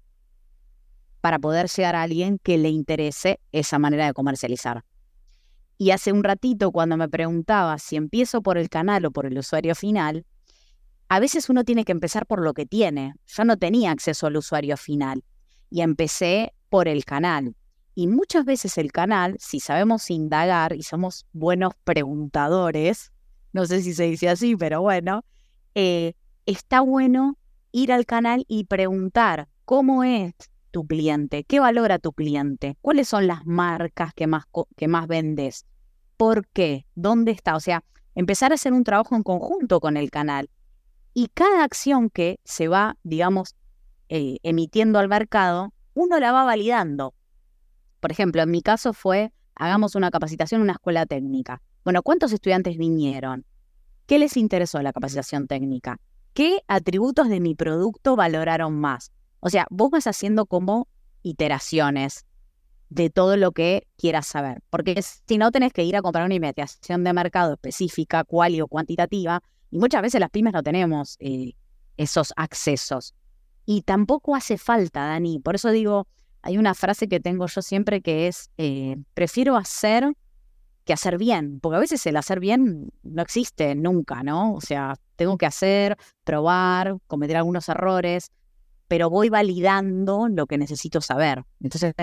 [1.20, 4.84] para poder llegar a alguien que le interese esa manera de comercializar.
[5.80, 9.38] Y hace un ratito cuando me preguntaba si empiezo por el canal o por el
[9.38, 10.26] usuario final,
[11.08, 13.14] a veces uno tiene que empezar por lo que tiene.
[13.24, 15.24] Yo no tenía acceso al usuario final
[15.70, 17.56] y empecé por el canal.
[17.94, 23.10] Y muchas veces el canal, si sabemos indagar y somos buenos preguntadores,
[23.54, 25.24] no sé si se dice así, pero bueno,
[25.74, 26.12] eh,
[26.44, 27.38] está bueno
[27.72, 30.34] ir al canal y preguntar cómo es
[30.72, 34.44] tu cliente, qué valora tu cliente, cuáles son las marcas que más,
[34.76, 35.64] que más vendes,
[36.20, 37.56] por qué, dónde está.
[37.56, 37.82] O sea,
[38.14, 40.50] empezar a hacer un trabajo en conjunto con el canal.
[41.14, 43.56] Y cada acción que se va, digamos,
[44.10, 47.14] eh, emitiendo al mercado, uno la va validando.
[48.00, 51.62] Por ejemplo, en mi caso fue, hagamos una capacitación en una escuela técnica.
[51.84, 53.46] Bueno, ¿cuántos estudiantes vinieron?
[54.04, 56.00] ¿Qué les interesó la capacitación técnica?
[56.34, 59.10] ¿Qué atributos de mi producto valoraron más?
[59.40, 60.86] O sea, vos vas haciendo como
[61.22, 62.26] iteraciones
[62.90, 64.62] de todo lo que quieras saber.
[64.68, 68.68] Porque si no, tenés que ir a comprar una investigación de mercado específica, cual o
[68.68, 71.54] cuantitativa, y muchas veces las pymes no tenemos eh,
[71.96, 73.14] esos accesos.
[73.64, 75.38] Y tampoco hace falta, Dani.
[75.38, 76.08] Por eso digo,
[76.42, 80.12] hay una frase que tengo yo siempre que es, eh, prefiero hacer
[80.84, 84.54] que hacer bien, porque a veces el hacer bien no existe nunca, ¿no?
[84.54, 88.32] O sea, tengo que hacer, probar, cometer algunos errores,
[88.88, 91.44] pero voy validando lo que necesito saber.
[91.60, 91.94] Entonces,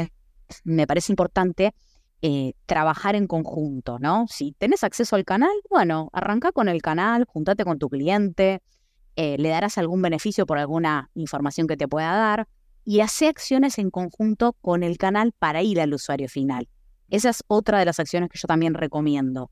[0.63, 1.73] me parece importante
[2.21, 4.25] eh, trabajar en conjunto, ¿no?
[4.27, 8.62] Si tenés acceso al canal, bueno, arranca con el canal, juntate con tu cliente,
[9.15, 12.47] eh, le darás algún beneficio por alguna información que te pueda dar
[12.83, 16.67] y hace acciones en conjunto con el canal para ir al usuario final.
[17.10, 19.51] Esa es otra de las acciones que yo también recomiendo.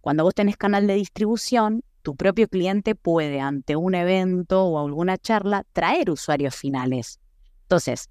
[0.00, 5.18] Cuando vos tenés canal de distribución, tu propio cliente puede, ante un evento o alguna
[5.18, 7.20] charla, traer usuarios finales.
[7.62, 8.08] Entonces,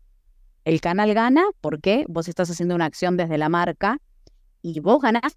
[0.70, 3.98] el canal gana porque vos estás haciendo una acción desde la marca
[4.62, 5.36] y vos ganás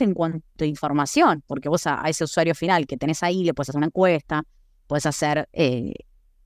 [0.00, 3.68] en cuanto a información, porque vos a, ese usuario final que tenés ahí le puedes
[3.68, 4.42] hacer una encuesta,
[4.88, 5.94] puedes hacer eh,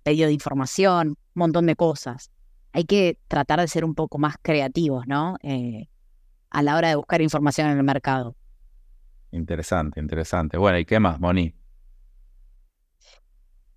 [0.02, 2.30] pedido de información, un montón de cosas.
[2.72, 5.38] Hay que tratar de ser un poco más creativos, ¿no?
[5.42, 5.88] Eh,
[6.50, 8.36] a la hora de buscar información en el mercado.
[9.30, 10.58] Interesante, interesante.
[10.58, 11.54] Bueno, ¿y qué más, Moni?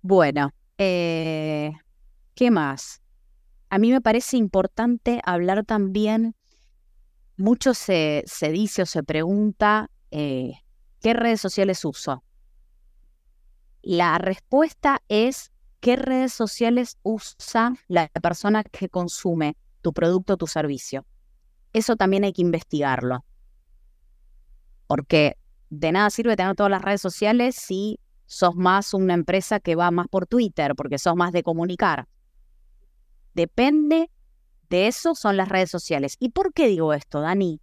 [0.02, 1.72] Bueno, eh,
[2.34, 3.00] ¿qué más?
[3.70, 6.34] A mí me parece importante hablar también,
[7.36, 10.54] mucho se, dice o se pregunta, eh,
[11.00, 12.24] ¿qué redes sociales uso?
[13.80, 20.48] La respuesta es, ¿qué redes sociales usa la persona que consume tu producto o tu
[20.48, 21.06] servicio?
[21.72, 23.24] Eso también hay que investigarlo.
[24.88, 25.38] Porque
[25.70, 29.92] de nada sirve tener todas las redes sociales si sos más una empresa que va
[29.92, 32.08] más por Twitter, porque sos más de comunicar
[33.34, 34.10] depende
[34.68, 36.16] de eso son las redes sociales.
[36.18, 37.60] ¿Y por qué digo esto, Dani?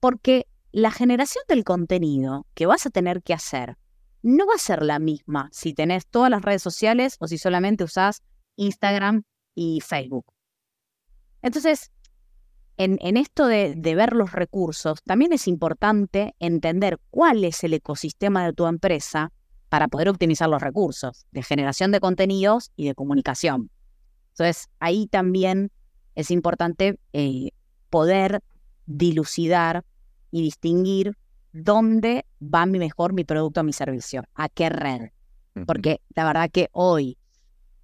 [0.00, 3.76] Porque la generación del contenido que vas a tener que hacer
[4.22, 7.84] no va a ser la misma si tenés todas las redes sociales o si solamente
[7.84, 8.22] usás
[8.56, 9.22] Instagram
[9.54, 10.26] y Facebook.
[11.42, 11.90] Entonces,
[12.76, 18.44] en, esto de, de, ver los recursos, también es importante entender cuál es el ecosistema
[18.44, 19.32] de tu empresa
[19.68, 23.70] para poder optimizar los recursos de generación de contenidos y de comunicación.
[24.38, 25.72] Entonces, ahí también
[26.14, 27.52] es importante eh,
[27.88, 28.42] poder
[28.84, 29.82] dilucidar
[30.30, 31.16] y distinguir
[31.52, 35.08] dónde va mi mejor mi producto o mi servicio, a qué red.
[35.66, 37.16] Porque la verdad que hoy,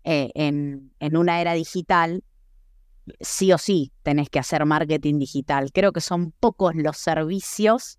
[0.04, 2.22] eh, en, en una era digital,
[3.18, 5.72] sí o sí tenés que hacer marketing digital.
[5.72, 7.98] Creo que son pocos los servicios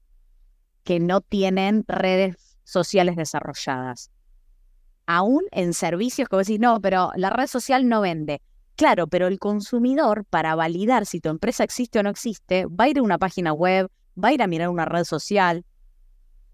[0.83, 4.12] que no tienen redes sociales desarrolladas
[5.05, 8.41] aún en servicios vos decís, no, pero la red social no vende.
[8.75, 12.89] Claro, pero el consumidor, para validar si tu empresa existe o no existe, va a
[12.89, 13.89] ir a una página web,
[14.21, 15.65] va a ir a mirar una red social.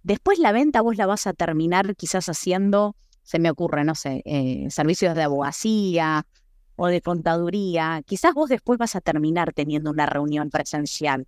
[0.04, 4.22] Después la venta vos la vas a terminar quizás haciendo, se me ocurre, no sé,
[4.26, 6.26] eh, servicios de abogacía
[6.76, 8.02] o de contaduría.
[8.06, 11.28] Quizás vos después vas a terminar teniendo una reunión presencial.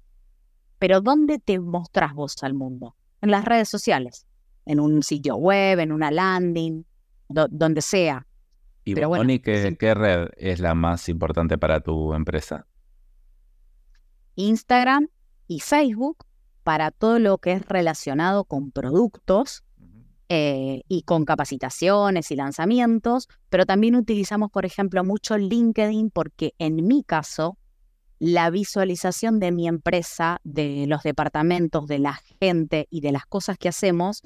[0.79, 2.95] Pero ¿dónde te mostrás vos al mundo?
[3.21, 4.25] En las redes sociales,
[4.65, 6.85] en un sitio web, en una landing,
[7.31, 8.27] donde sea.
[8.83, 9.11] Y Pero
[9.43, 12.65] ¿qué, red es la más importante para tu empresa?
[14.35, 15.07] Instagram
[15.47, 16.25] y Facebook
[16.63, 19.63] para todo lo que es relacionado con productos
[20.29, 26.87] eh, y con capacitaciones y lanzamientos, pero también utilizamos, por ejemplo, mucho LinkedIn porque en
[26.87, 27.57] mi caso,
[28.17, 33.57] la visualización de mi empresa, de los departamentos, de la gente y de las cosas
[33.57, 34.21] que hacemos,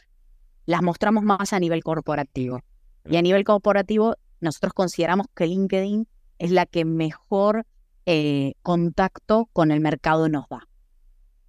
[0.65, 2.61] las mostramos más a nivel corporativo.
[3.07, 6.07] Y a nivel corporativo, nosotros consideramos que LinkedIn
[6.39, 7.65] es la que mejor
[8.05, 10.67] eh, contacto con el mercado nos da.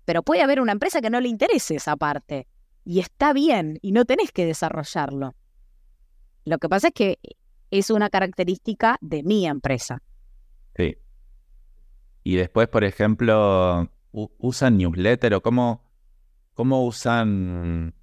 [0.04, 2.46] Pero puede haber una empresa que no le interese esa parte.
[2.84, 5.34] Y está bien, y no tenés que desarrollarlo.
[6.44, 7.18] Lo que pasa es que
[7.70, 10.02] es una característica de mi empresa.
[10.76, 10.96] Sí.
[12.22, 15.84] Y después, por ejemplo, ¿usan newsletter o cómo,
[16.54, 17.94] cómo usan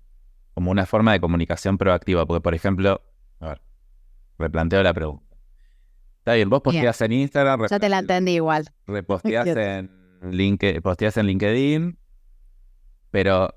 [0.54, 2.26] como una forma de comunicación proactiva?
[2.26, 3.02] Porque, por ejemplo,
[3.44, 3.62] a ver,
[4.38, 5.34] replanteo la pregunta.
[6.20, 7.68] Está bien, vos posteas en Instagram.
[7.70, 8.70] Ya te la entendí igual.
[8.88, 9.92] Reposteas en,
[10.82, 12.00] posteas en LinkedIn,
[13.12, 13.54] pero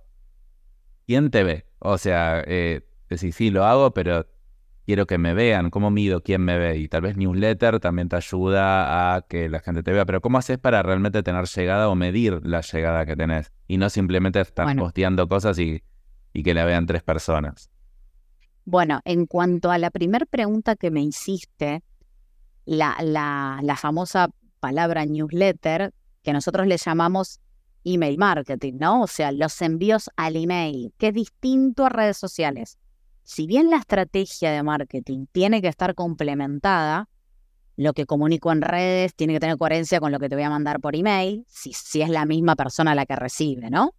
[1.07, 1.67] ¿quién te ve?
[1.79, 4.27] O sea, eh, decís, sí, lo hago, pero
[4.85, 6.79] quiero que me vean, cómo mido quién me ve.
[6.79, 10.05] Y tal vez newsletter también te ayuda a que la gente te vea.
[10.05, 13.53] Pero ¿cómo haces para realmente tener llegada o medir la llegada que tenés?
[13.69, 15.85] Y no simplemente estar posteando cosas y,
[16.33, 17.71] y que la vean tres personas.
[18.67, 21.85] Bueno, en cuanto a la primera pregunta que me hiciste,
[22.65, 27.39] la, la, la famosa palabra newsletter, que nosotros le llamamos
[27.85, 29.03] email marketing, ¿no?
[29.03, 32.77] O sea, los envíos al email, que es distinto a redes sociales.
[33.23, 37.09] Si bien la estrategia de marketing tiene que estar complementada,
[37.77, 40.51] lo que comunico en redes tiene que tener coherencia con lo que te voy a
[40.51, 43.95] mandar por email, si, si es la misma persona la que recibe, ¿no?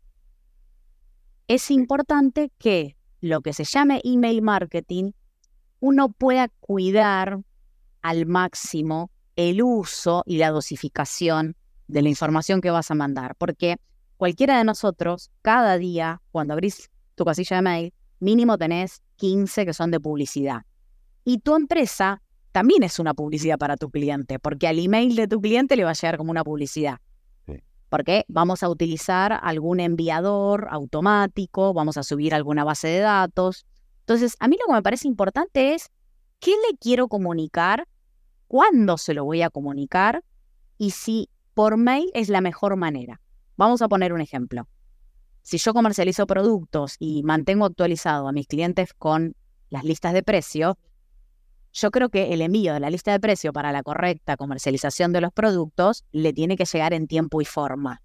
[1.47, 5.11] Es importante que lo que se llame email marketing,
[5.79, 7.39] uno pueda cuidar
[8.01, 11.55] al máximo el uso y la dosificación
[11.87, 13.77] de la información que vas a mandar, porque
[14.17, 19.73] cualquiera de nosotros, cada día, cuando abrís tu casilla de mail, mínimo tenés 15 que
[19.73, 20.63] son de publicidad.
[21.23, 25.39] Y tu empresa también es una publicidad para tu cliente, porque al email de tu
[25.39, 26.97] cliente le va a llegar como una publicidad.
[27.89, 33.65] Porque vamos a utilizar algún enviador automático, vamos a subir alguna base de datos.
[34.01, 35.89] Entonces, a mí lo que me parece importante es
[36.39, 37.87] qué le quiero comunicar,
[38.47, 40.23] cuándo se lo voy a comunicar
[40.77, 43.21] y si por mail es la mejor manera.
[43.55, 44.67] Vamos a poner un ejemplo.
[45.41, 49.35] Si yo comercializo productos y mantengo actualizado a mis clientes con
[49.69, 50.77] las listas de precio,
[51.77, 55.21] yo creo que el envío de la lista de precio para la correcta comercialización de
[55.21, 58.01] los productos le tiene que llegar en tiempo y forma.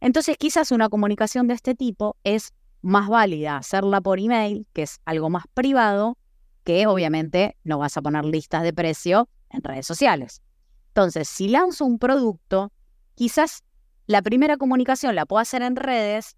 [0.00, 5.00] Entonces quizás una comunicación de este tipo es más válida hacerla por email, que es
[5.04, 6.18] algo más privado,
[6.62, 10.40] que obviamente no vas a poner listas de precio en redes sociales.
[10.88, 12.72] Entonces, si lanzo un producto,
[13.14, 13.64] quizás
[14.06, 16.36] la primera comunicación la puedo hacer en redes,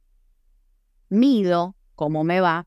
[1.08, 2.66] mido cómo me va,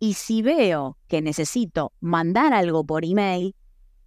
[0.00, 3.54] y si veo que necesito mandar algo por email,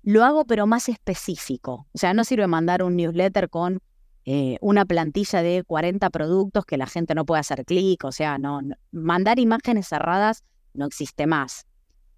[0.01, 1.87] lo hago pero más específico.
[1.93, 3.79] O sea, no sirve mandar un newsletter con
[4.25, 8.03] eh, una plantilla de 40 productos que la gente no puede hacer clic.
[8.05, 8.59] O sea, no,
[8.91, 11.67] mandar imágenes cerradas no existe más.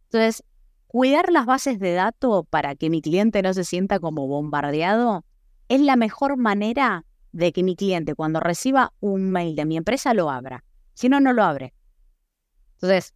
[0.06, 0.42] Entonces,
[0.88, 5.26] cuidar las bases de datos para que mi cliente no se sienta como bombardeado
[5.68, 10.14] es la mejor manera de que mi cliente cuando reciba un mail de mi empresa
[10.14, 10.64] lo abra.
[10.94, 11.74] Si no, no lo abre.
[12.76, 13.14] Entonces,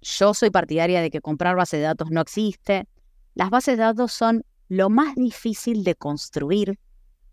[0.00, 2.86] yo soy partidaria de que comprar bases de datos no existe.
[3.34, 6.78] Las bases de datos son lo más difícil de construir,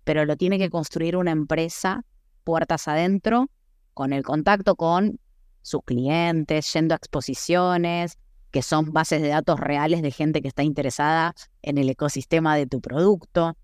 [0.03, 2.03] pero lo tiene que construir una empresa
[2.43, 3.49] puertas adentro,
[3.93, 5.19] con el contacto con
[5.63, 8.17] sus clientes, yendo a exposiciones,
[8.51, 12.65] que son bases de datos reales de gente que está interesada en el ecosistema de
[12.65, 13.57] tu producto.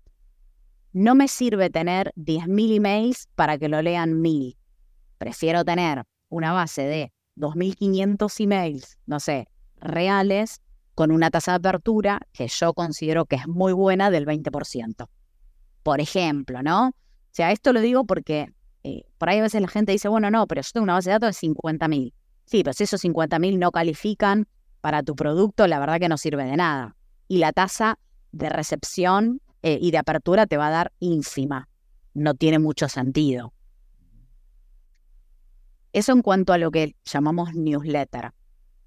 [0.92, 4.56] No me sirve tener 10.000 emails para que lo lean 1.000.
[5.16, 9.48] Prefiero tener una base de 2.500 emails, no sé,
[9.80, 10.60] reales,
[10.94, 15.08] con una tasa de apertura que yo considero que es muy buena del 20%.
[15.82, 16.88] Por ejemplo, ¿no?
[16.88, 16.92] O
[17.32, 18.52] sea, esto lo digo porque
[18.84, 21.10] eh, por ahí a veces la gente dice, bueno, no, pero yo tengo una base
[21.10, 22.12] de datos de 50.000.
[22.46, 24.46] Sí, pero si esos 50.000 no califican
[24.80, 26.96] para tu producto, la verdad que no sirve de nada.
[27.26, 27.98] Y la tasa
[28.32, 31.68] de recepción eh, y de apertura te va a dar ínfima.
[32.12, 33.52] No tiene mucho sentido.
[35.94, 38.32] Eso en cuanto a lo que llamamos newsletter.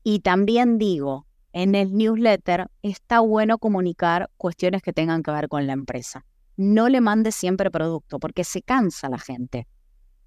[0.04, 5.66] Y también digo, en el newsletter está bueno comunicar cuestiones que tengan que ver con
[5.66, 6.26] la empresa.
[6.58, 9.70] No le mandes siempre producto, porque se cansa la gente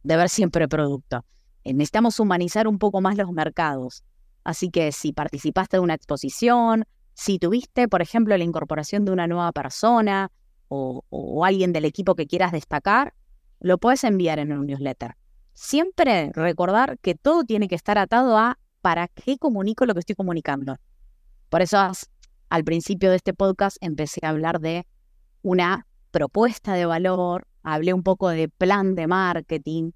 [0.04, 1.26] de ver siempre producto.
[1.64, 4.02] Eh, necesitamos humanizar un poco más los mercados.
[4.42, 9.26] Así que si participaste de una exposición, si tuviste, por ejemplo, la incorporación de una
[9.26, 10.30] nueva persona
[10.68, 13.12] o, alguien del equipo que quieras destacar,
[13.60, 15.19] lo puedes enviar en un newsletter.
[15.62, 20.16] Siempre recordar que todo tiene que estar atado a para qué comunico lo que estoy
[20.16, 20.78] comunicando.
[21.50, 21.76] Por eso
[22.48, 24.86] al principio de este podcast empecé a hablar de
[25.42, 29.90] una propuesta de valor, hablé un poco de plan de marketing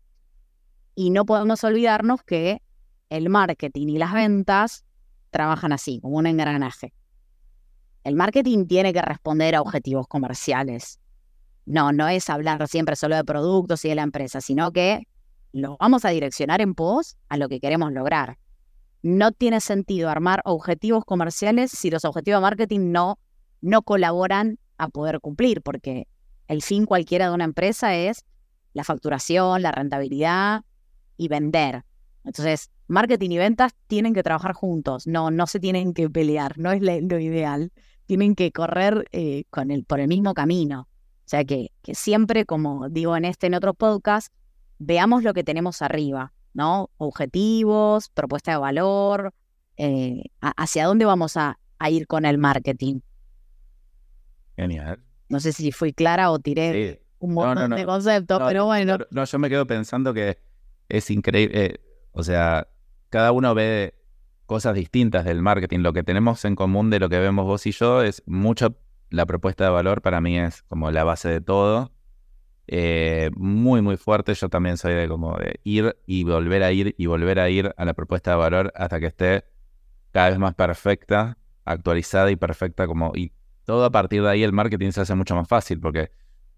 [0.94, 2.61] y no podemos olvidarnos que
[3.09, 4.85] el marketing y las ventas
[5.31, 6.92] trabajan así, como un engranaje.
[8.05, 11.00] El marketing tiene que responder a objetivos comerciales.
[11.65, 15.08] No, no es hablar siempre solo de productos y de la empresa, sino que
[15.55, 18.38] lo vamos a direccionar en pos a lo que queremos lograr.
[19.02, 23.19] No tiene sentido armar objetivos comerciales si los objetivos de marketing no,
[23.61, 26.09] no colaboran a poder cumplir, porque
[26.48, 28.25] el fin cualquiera de una empresa es
[28.73, 30.65] la facturación, la rentabilidad
[31.17, 31.85] y vender.
[32.25, 36.73] Entonces, marketing y ventas tienen que trabajar juntos, no, no se tienen que pelear, no
[36.73, 37.73] es lo ideal,
[38.07, 40.88] tienen que correr eh, con el, por el mismo camino.
[40.90, 44.33] O sea que, que siempre, como digo en este, en otro podcast,
[44.79, 46.90] veamos lo que tenemos arriba, ¿no?
[46.98, 49.33] Objetivos, propuesta de valor,
[49.77, 53.00] eh, hacia dónde vamos a a ir con el marketing.
[54.56, 55.00] Genial.
[55.29, 57.02] No sé si fui clara o tiré Sí.
[57.18, 57.77] un no, montón no.
[57.77, 58.98] de conceptos, No, pero bueno.
[58.98, 60.38] No, no, yo me quedo pensando que
[60.88, 61.64] es increíble.
[61.64, 61.81] eh,
[62.12, 62.68] o sea,
[63.10, 63.94] cada uno ve
[64.46, 65.81] cosas distintas del marketing.
[65.81, 68.77] Lo que tenemos en común de lo que vemos vos y yo es mucho
[69.10, 70.00] la propuesta de valor.
[70.02, 71.90] Para mí es como la base de todo.
[72.67, 74.35] Eh, muy, muy fuerte.
[74.35, 77.75] Yo también soy de como de ir y volver a ir y volver a ir
[77.77, 79.44] a la propuesta de valor hasta que esté
[80.12, 83.33] cada vez más perfecta, actualizada y perfecta como y
[83.65, 86.10] todo a partir de ahí el marketing se hace mucho más fácil porque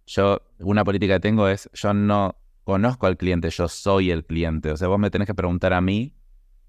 [0.07, 4.73] yo una política que tengo es yo no conozco al cliente, yo soy el cliente.
[4.73, 6.15] O sea, vos me tenés que preguntar a mí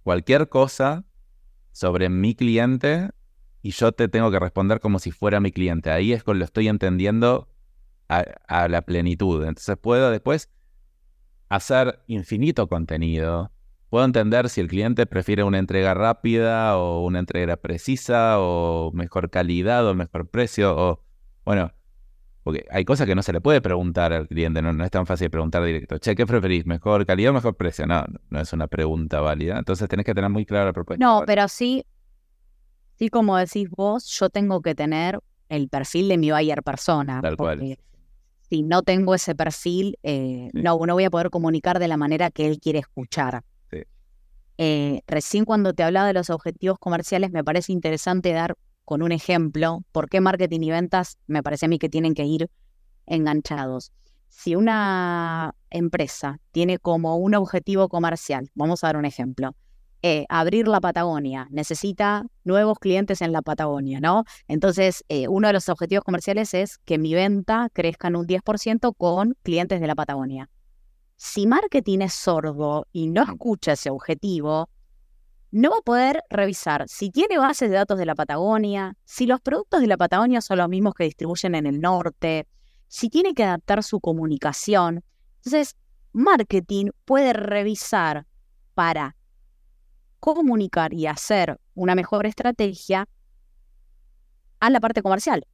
[0.04, 1.06] cualquier cosa
[1.72, 3.10] sobre mi cliente
[3.62, 5.90] y yo te tengo que responder como si fuera mi cliente.
[5.90, 7.50] Ahí es con lo estoy entendiendo
[8.10, 9.44] a, a la plenitud.
[9.44, 10.50] Entonces puedo después
[11.50, 13.52] hacer infinito contenido.
[13.90, 19.30] Puedo entender si el cliente prefiere una entrega rápida o una entrega precisa o mejor
[19.30, 21.04] calidad o mejor precio o
[21.46, 21.72] bueno,
[22.44, 25.06] porque hay cosas que no se le puede preguntar al cliente, no, no es tan
[25.06, 25.98] fácil preguntar directo.
[25.98, 26.66] Che, ¿qué preferís?
[26.66, 27.86] ¿Mejor calidad o mejor precio?
[27.86, 29.58] No, no es una pregunta válida.
[29.58, 31.06] Entonces tenés que tener muy clara la propuesta.
[31.06, 31.86] No, pero sí,
[32.96, 37.22] sí como decís vos, yo tengo que tener el perfil de mi buyer persona.
[37.22, 37.78] Tal cual.
[38.50, 40.62] Si no tengo ese perfil, eh, Sí.
[40.62, 43.44] no, no voy a poder comunicar de la manera que él quiere escuchar.
[43.72, 43.84] Sí.
[44.58, 49.12] Eh, recién cuando te hablaba de los objetivos comerciales, me parece interesante dar con un
[49.12, 52.50] ejemplo por qué marketing y ventas me parece a mí que tienen que ir
[53.06, 53.92] enganchados.
[54.30, 59.56] Si una empresa tiene como un objetivo comercial, vamos a dar un ejemplo,
[60.04, 64.26] eh, abrir la Patagonia, necesita nuevos clientes en la Patagonia, ¿no?
[64.48, 68.94] Entonces, eh, uno de los objetivos comerciales es que mi venta crezca en un 10%
[68.96, 70.50] con clientes de la Patagonia.
[71.16, 74.70] Si marketing es sordo y no escucha ese objetivo,
[75.50, 79.42] no va a poder revisar si tiene bases de datos de la Patagonia, si los
[79.42, 82.48] productos de la Patagonia son los mismos que distribuyen en el norte,
[82.88, 85.04] si tiene que adaptar su comunicación.
[85.38, 85.76] Entonces,
[86.14, 88.28] marketing puede revisar
[88.76, 89.17] para
[90.36, 93.08] comunicar y hacer una mejor estrategia
[94.60, 95.46] a la parte comercial.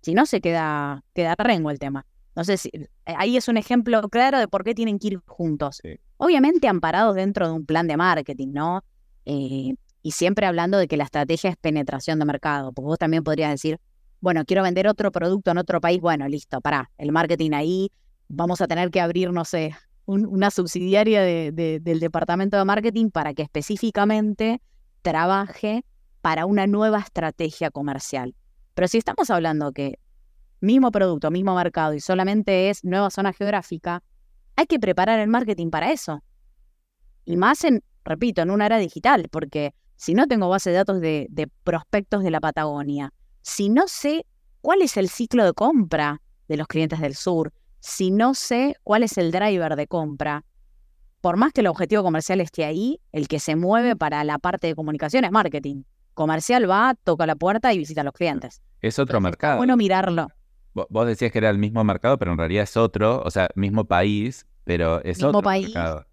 [0.00, 2.06] Si no, se queda, queda rengo el tema.
[2.28, 5.80] Entonces, eh, ahí es un ejemplo claro de por qué tienen que ir juntos.
[5.82, 5.98] Sí.
[6.16, 8.84] Obviamente amparados dentro de un plan de marketing, ¿no?
[9.24, 13.22] Eh, y siempre hablando de que la estrategia es penetración de mercado, porque vos también
[13.22, 13.78] podrías decir,
[14.20, 17.90] bueno, quiero vender otro producto en otro país, bueno, listo, pará, el marketing ahí,
[18.28, 19.74] vamos a tener que abrir, no sé,
[20.06, 24.60] un- una subsidiaria de- de- del departamento de marketing para que específicamente
[25.02, 25.84] trabaje
[26.20, 28.34] para una nueva estrategia comercial.
[28.74, 29.98] Pero si estamos hablando que
[30.60, 34.02] mismo producto, mismo mercado y solamente es nueva zona geográfica,
[34.56, 36.22] hay que preparar el marketing para eso.
[37.24, 41.00] Y más en, repito, en una era digital, porque si no tengo base de datos
[41.00, 44.24] de prospectos de la Patagonia, si no sé
[44.60, 47.52] cuál es el ciclo de compra de los clientes del sur,
[47.84, 50.44] si no sé cuál es el driver de compra,
[51.20, 54.68] por más que el objetivo comercial esté ahí, el que se mueve para la parte
[54.68, 55.82] de comunicación es marketing.
[56.14, 58.62] Comercial va, toca la puerta y visita a los clientes.
[58.80, 59.56] Es otro Entonces, mercado.
[59.58, 60.28] Bueno mirarlo.
[60.74, 63.48] Vo- Vos decías que era el mismo mercado, pero en realidad es otro, o sea,
[63.56, 65.66] mismo país, pero es Mismo otro país.
[65.66, 66.06] mercado.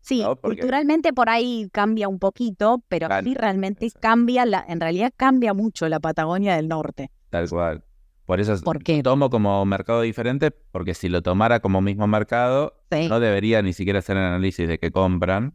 [0.00, 0.34] Sí, ¿no?
[0.34, 5.12] Porque- culturalmente por ahí cambia un poquito, pero Claro, sí realmente cambia, la, en realidad
[5.16, 7.10] cambia mucho la Patagonia del norte.
[7.30, 7.84] Tal cual.
[8.30, 9.02] Por eso es- ¿Por qué?
[9.02, 13.08] tomo como mercado diferente, porque si lo tomara como mismo mercado, Sí.
[13.08, 15.54] no debería ni siquiera hacer análisis de qué compran,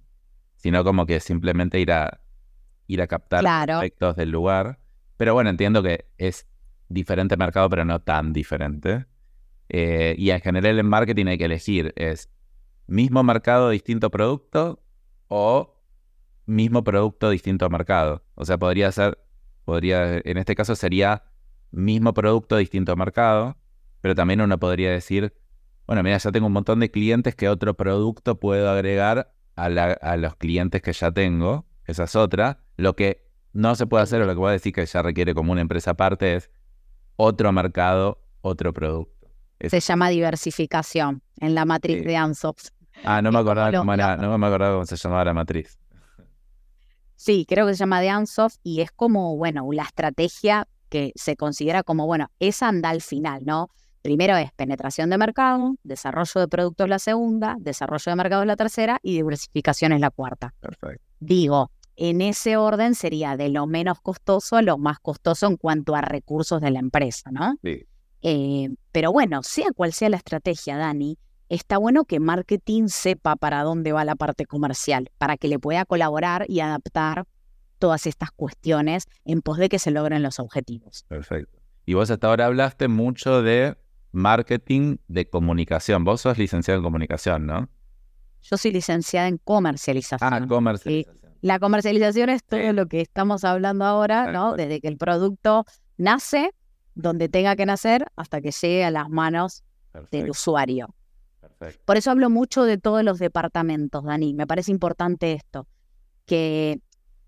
[0.57, 2.19] sino como que simplemente ir a
[2.87, 3.75] ir a captar Claro.
[3.75, 4.79] aspectos del lugar.
[5.15, 6.49] Pero bueno, entiendo que es
[6.89, 9.05] diferente mercado, pero no tan diferente.
[9.69, 12.29] Eh, y en general en marketing hay que elegir, es
[12.87, 14.83] mismo mercado, distinto producto,
[15.29, 15.81] o
[16.45, 18.25] mismo producto, distinto mercado.
[18.35, 19.17] O sea, podría ser,
[19.63, 21.23] podría, en este caso sería
[21.75, 23.57] mismo producto, distinto mercado,
[24.01, 25.33] pero también uno podría decir,
[25.87, 29.93] bueno, mira, ya tengo un montón de clientes que otro producto puedo agregar a, la-
[29.93, 32.59] a los clientes que ya tengo, esa es otra.
[32.77, 35.33] Lo que no se puede hacer, o lo que voy a decir que ya requiere
[35.33, 36.49] como una empresa aparte, es
[37.15, 39.29] otro mercado, otro producto.
[39.59, 42.03] Es- Se llama diversificación en la matriz Sí.
[42.05, 42.67] de Ansoft.
[43.03, 45.77] Ah, no me como acordaba cómo era, no me acordaba cómo se llamaba la matriz.
[47.15, 51.35] Sí, creo que se llama de Ansoft y es como, bueno, la estrategia que se
[51.35, 53.69] considera como, bueno, esa anda al final, ¿no?
[54.01, 58.55] Primero es penetración de mercado, desarrollo de productos la segunda, desarrollo de mercado es la
[58.55, 60.53] tercera y diversificación es la cuarta.
[60.61, 61.03] Perfecto.
[61.19, 65.95] Digo, en ese orden sería de lo menos costoso a lo más costoso en cuanto
[65.95, 67.57] a recursos de la empresa, ¿no?
[67.61, 67.83] Sí.
[68.21, 71.17] Eh, pero bueno, sea cual sea la estrategia, Dani,
[71.49, 75.83] está bueno que marketing sepa para dónde va la parte comercial, para que le pueda
[75.83, 77.25] colaborar y adaptar
[77.79, 81.05] todas estas cuestiones en pos de que se logren los objetivos.
[81.07, 81.59] Perfecto.
[81.85, 83.77] Y vos hasta ahora hablaste mucho de
[84.11, 86.03] marketing de comunicación.
[86.03, 87.69] Vos sos licenciado en comunicación, ¿no?
[88.41, 90.33] Yo soy licenciada en comercialización.
[90.33, 91.33] Ah, comercialización.
[91.41, 94.55] la comercialización es todo lo que estamos hablando ahora, ¿no?
[94.55, 95.65] Desde que el producto
[95.97, 96.51] nace,
[96.93, 99.63] donde tenga que nacer, hasta que llegue a las manos
[100.11, 100.95] del usuario.
[101.41, 101.81] Perfecto.
[101.85, 104.33] Por eso hablo mucho de todos los departamentos, Dani.
[104.33, 105.67] Me parece importante esto,
[106.25, 106.79] que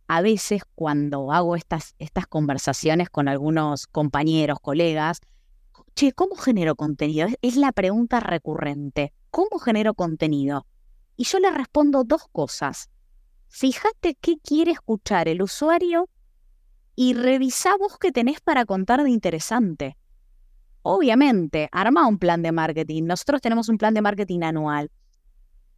[0.08, 5.20] a veces cuando hago estas, estas conversaciones con algunos compañeros, colegas,
[5.96, 7.28] che, ¿cómo genero contenido?
[7.42, 9.14] Es, la pregunta recurrente.
[9.32, 10.66] ¿Cómo genero contenido?
[11.18, 12.90] Y yo le respondo dos cosas.
[13.50, 16.10] Fíjate qué quiere escuchar el usuario
[16.96, 19.98] y revisá vos qué tenés para contar de interesante.
[20.84, 23.04] Obviamente, arma un plan de marketing.
[23.04, 24.90] Nosotros tenemos un plan de marketing anual.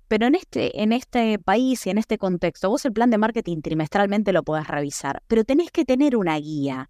[0.10, 3.62] Pero en este, en este país y en este contexto, vos el plan de marketing
[3.62, 6.90] trimestralmente lo podés revisar, pero tenés que tener una guía.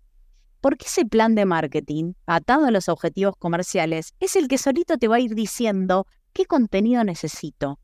[0.61, 5.09] Porque ese plan de marketing, atado a los objetivos comerciales, es el que solito te
[5.09, 7.77] va a ir diciendo qué contenido necesito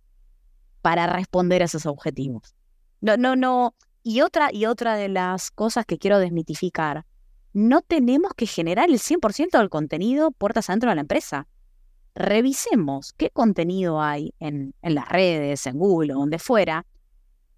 [0.81, 2.55] para responder a esos objetivos.
[3.01, 3.75] No, no, no.
[4.03, 7.05] Y otra, y otra de las cosas que quiero desmitificar,
[7.51, 11.47] no tenemos que generar el 100% del contenido puertas adentro de la empresa
[12.15, 16.85] revisemos qué contenido hay en, las redes, en Google o donde fuera,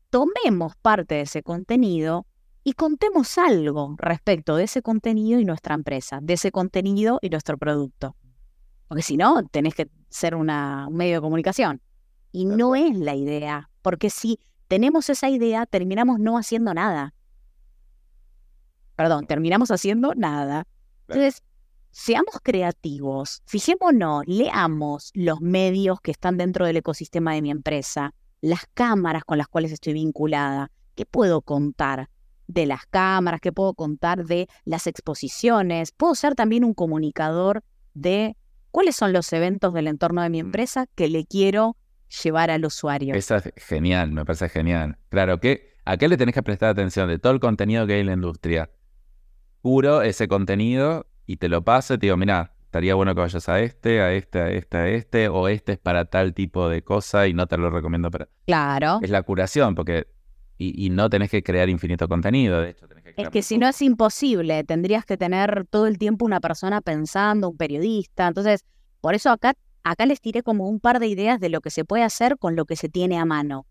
[0.10, 2.26] tomemos parte de ese contenido
[2.64, 7.58] y contemos algo respecto de ese contenido y nuestra empresa, de ese contenido y nuestro
[7.58, 8.16] producto.
[8.88, 11.82] Porque si no, tenés que ser una, un medio de comunicación.
[12.32, 17.14] Y no es la idea, porque si tenemos esa idea, terminamos no haciendo nada.
[18.95, 20.68] Perdón, terminamos haciendo nada.
[21.08, 21.43] Entonces,
[21.98, 28.68] seamos creativos, fijémonos, leamos los medios que están dentro del ecosistema de mi empresa, las
[28.76, 32.08] cámaras con las cuales estoy vinculada, qué puedo contar
[32.45, 37.64] de las cámaras, qué puedo contar de las exposiciones, puedo ser también un comunicador
[37.95, 38.38] de
[38.70, 40.45] cuáles son los eventos del entorno de mi mm.
[40.45, 41.78] empresa que le quiero
[42.24, 43.16] llevar al usuario.
[43.16, 45.00] Eso es genial, me parece genial.
[45.10, 48.02] Claro, que ¿a qué le tenés que prestar atención de todo el contenido que hay
[48.02, 48.70] en la industria?
[49.64, 53.48] Puro ese contenido y te lo paso y te digo, mira, estaría bueno que vayas
[53.50, 56.82] a este, a este, a este, a este, o este es para tal tipo de
[56.82, 58.30] cosa y no te lo recomiendo para...
[58.48, 59.00] Claro.
[59.04, 60.08] Es la curación, porque...
[60.60, 62.88] Y, no tenés que crear infinito contenido, de hecho.
[62.88, 66.40] Tenés que es que si no es imposible, tendrías que tener todo el tiempo una
[66.40, 68.26] persona pensando, un periodista.
[68.26, 68.66] Entonces,
[69.00, 69.54] por eso acá,
[69.84, 72.56] acá les tiré como un par de ideas de lo que se puede hacer con
[72.56, 73.68] lo que se tiene a mano.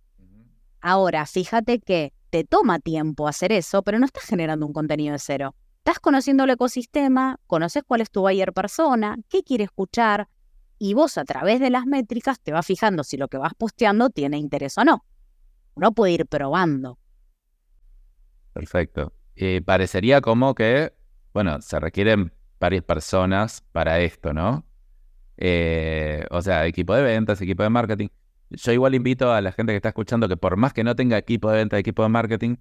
[0.81, 5.19] Ahora, fíjate que te toma tiempo hacer eso, pero no estás generando un contenido de
[5.19, 5.57] cero.
[5.87, 10.27] Estás conociendo el ecosistema, conoces cuál es tu buyer persona, qué quiere escuchar,
[10.81, 14.11] y vos a través de las métricas te vas fijando si lo que vas posteando
[14.11, 15.05] tiene interés o no.
[15.77, 16.99] Uno puede ir probando.
[18.53, 19.13] Perfecto.
[19.37, 20.93] Y parecería como que,
[21.33, 24.67] bueno, se requieren varias personas para esto, ¿no?
[25.37, 28.09] Eh, o sea, equipo de ventas, equipo de marketing.
[28.51, 31.17] Yo igual invito a la gente que está escuchando que por más que no tenga
[31.17, 32.57] equipo de ventas, equipo de marketing,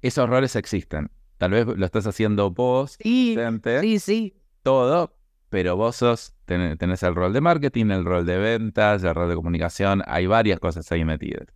[0.00, 1.10] esos roles existen.
[1.38, 3.36] Tal vez lo estás haciendo vos, sí,
[3.80, 4.34] sí, sí.
[4.62, 5.16] todo,
[5.50, 9.34] pero vos sos, tenés el rol de marketing, el rol de ventas, el rol de
[9.34, 11.46] comunicación, hay varias cosas ahí metidas.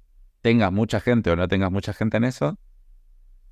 [0.42, 2.58] Tengas mucha gente o no tengas mucha gente en eso,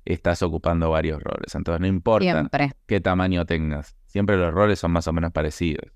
[0.05, 1.55] estás ocupando varios roles.
[1.55, 2.49] Entonces no importa
[2.85, 5.91] qué tamaño tengas, siempre los roles son más o menos parecidos.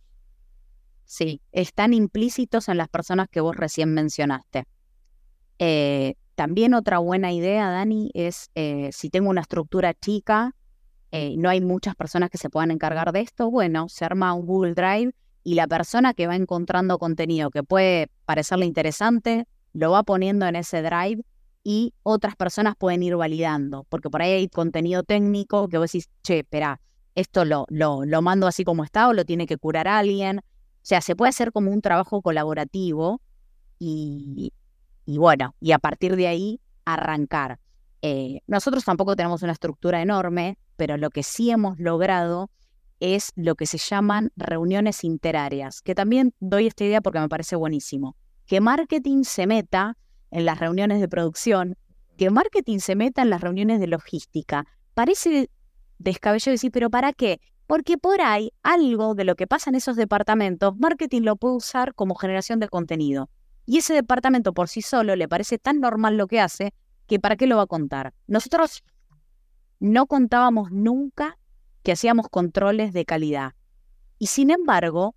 [1.06, 4.66] Sí, están implícitos en las personas que vos recién mencionaste.
[5.60, 10.56] Eh, también otra buena idea, Dani, es eh, si tengo una estructura chica,
[11.12, 14.46] eh, no hay muchas personas que se puedan encargar de esto, bueno, se arma un
[14.46, 15.14] Google Drive
[15.44, 20.56] y la persona que va encontrando contenido que puede parecerle interesante, lo va poniendo en
[20.56, 21.24] ese Drive
[21.64, 26.10] y otras personas pueden ir validando, porque por ahí hay contenido técnico que vos decís,
[26.24, 26.82] che, espera,
[27.16, 30.40] esto lo, lo, lo mando así como está o lo tiene que curar alguien.
[30.40, 33.22] O sea, se puede hacer como un trabajo colaborativo
[33.80, 34.52] y,
[35.06, 37.60] y bueno, y a partir de ahí arrancar.
[38.02, 42.50] Eh, nosotros tampoco tenemos una estructura enorme, pero lo que sí hemos logrado
[43.00, 47.56] es lo que se llaman reuniones interáreas, que también doy esta idea porque me parece
[47.56, 48.16] buenísimo.
[48.46, 49.98] Que marketing se meta
[50.32, 51.78] en las reuniones de producción,
[52.18, 54.66] que marketing se meta en las reuniones de logística.
[54.94, 55.50] Parece
[55.98, 57.40] descabellado decir, pero ¿para qué?
[57.68, 61.94] Porque por ahí algo de lo que pasa en esos departamentos, marketing lo puede usar
[61.96, 63.30] como generación de contenido.
[63.66, 66.74] Y ese departamento por sí solo le parece tan normal lo que hace
[67.08, 68.14] que para qué lo va a contar.
[68.28, 68.84] Nosotros
[69.80, 71.38] no contábamos nunca
[71.84, 73.54] que hacíamos controles de calidad.
[74.18, 75.16] Y sin embargo,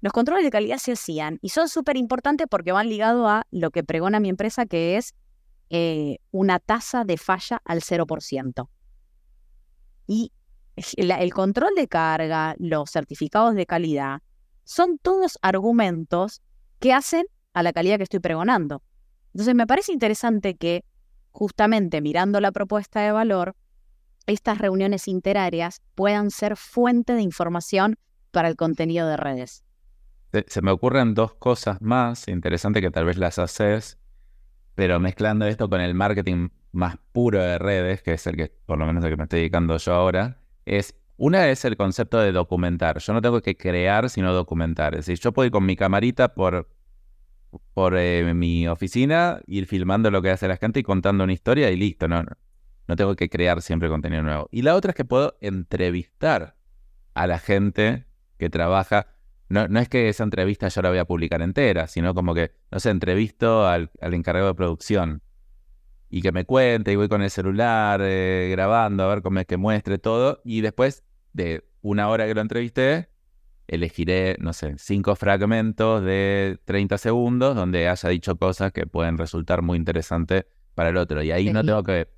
[0.00, 3.70] los controles de calidad se hacían y son súper importantes porque van ligados a lo
[3.70, 5.14] que pregona mi empresa, que es
[5.68, 8.68] eh, una tasa de falla al 0%.
[10.06, 10.32] Y
[10.96, 14.20] el control de carga, los certificados de calidad,
[14.64, 16.42] son todos argumentos
[16.78, 17.26] que hacen
[17.56, 18.82] a la calidad que estoy pregonando.
[19.32, 20.84] Entonces me parece interesante que
[21.32, 23.56] justamente mirando la propuesta de valor,
[24.26, 27.96] estas reuniones interáreas puedan ser fuente de información
[28.30, 29.64] para el contenido de redes.
[30.48, 33.98] Se, me ocurren dos cosas más interesantes que tal vez las haces,
[34.74, 38.76] pero mezclando esto con el marketing más puro de redes, que es el que por
[38.76, 42.32] lo menos el que me estoy dedicando yo ahora, es una es el concepto de
[42.32, 42.98] documentar.
[42.98, 44.92] Yo no tengo que crear, sino documentar.
[44.94, 46.68] Es decir, yo puedo ir con mi camarita por
[47.76, 51.70] por eh, mi oficina, ir filmando lo que hace la gente y contando una historia
[51.70, 52.24] y listo, no,
[52.88, 54.48] no tengo que crear siempre contenido nuevo.
[54.50, 56.56] Y la otra es que puedo entrevistar
[57.12, 58.06] a la gente
[58.38, 59.08] que trabaja.
[59.50, 62.52] No, no es que esa entrevista yo la voy a publicar entera, sino como que,
[62.70, 65.20] no sé, entrevisto al, encargado de producción
[66.08, 69.44] y que me cuente y voy con el celular eh, grabando a ver cómo es
[69.44, 71.04] que muestre todo y después
[71.34, 73.10] de una hora que lo entrevisté,
[73.68, 79.62] elegiré, no sé, cinco fragmentos de 30 segundos donde haya dicho cosas que pueden resultar
[79.62, 81.22] muy interesantes para el otro.
[81.22, 82.08] Y ahí no tengo que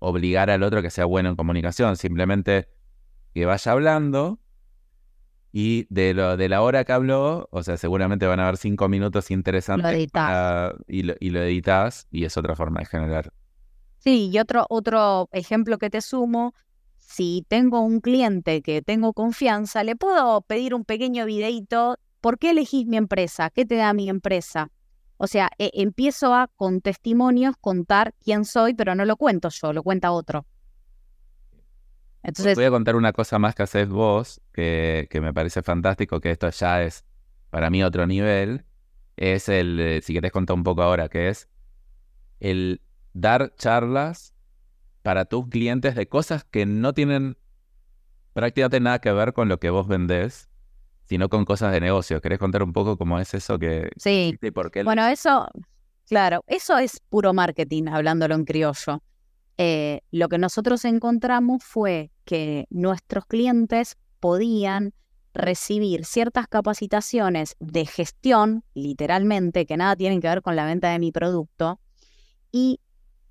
[0.00, 2.68] obligar al otro que sea bueno en comunicación, simplemente
[3.34, 4.40] que vaya hablando
[5.52, 8.88] y de, lo, de la hora que habló, o sea, seguramente van a haber cinco
[8.88, 10.08] minutos interesantes
[10.86, 13.32] y, lo, y lo editas y es otra forma de generar.
[13.98, 16.54] Sí, y otro, otro ejemplo que te sumo
[17.08, 22.50] si tengo un cliente que tengo confianza, le puedo pedir un pequeño videito, ¿por qué
[22.50, 23.48] elegís mi empresa?
[23.48, 24.70] ¿Qué te da mi empresa?
[25.16, 29.72] O sea, e, empiezo a con testimonios contar quién soy, pero no lo cuento yo,
[29.72, 30.44] lo cuenta otro.
[32.22, 36.20] Entonces, voy a contar una cosa más que haces vos, que, que me parece fantástico,
[36.20, 37.06] que esto ya es
[37.48, 38.66] para mí otro nivel.
[39.16, 41.48] Es el, eh, si querés contar un poco ahora, que es
[42.38, 42.82] el
[43.14, 44.34] dar charlas
[45.02, 47.36] para tus clientes de cosas que no tienen
[48.32, 50.48] prácticamente nada que ver con lo que vos vendés,
[51.04, 52.20] sino con cosas de negocio.
[52.20, 53.90] ¿Querés contar un poco cómo es eso que...
[53.96, 54.38] Sí.
[54.54, 55.48] por qué bueno, eso,
[56.06, 59.02] claro, eso es puro marketing, hablándolo en criollo.
[59.56, 64.92] Eh, lo que nosotros encontramos fue que nuestros clientes podían
[65.34, 70.98] recibir ciertas capacitaciones de gestión, literalmente, que nada tienen que ver con la venta de
[70.98, 71.80] mi producto,
[72.52, 72.80] y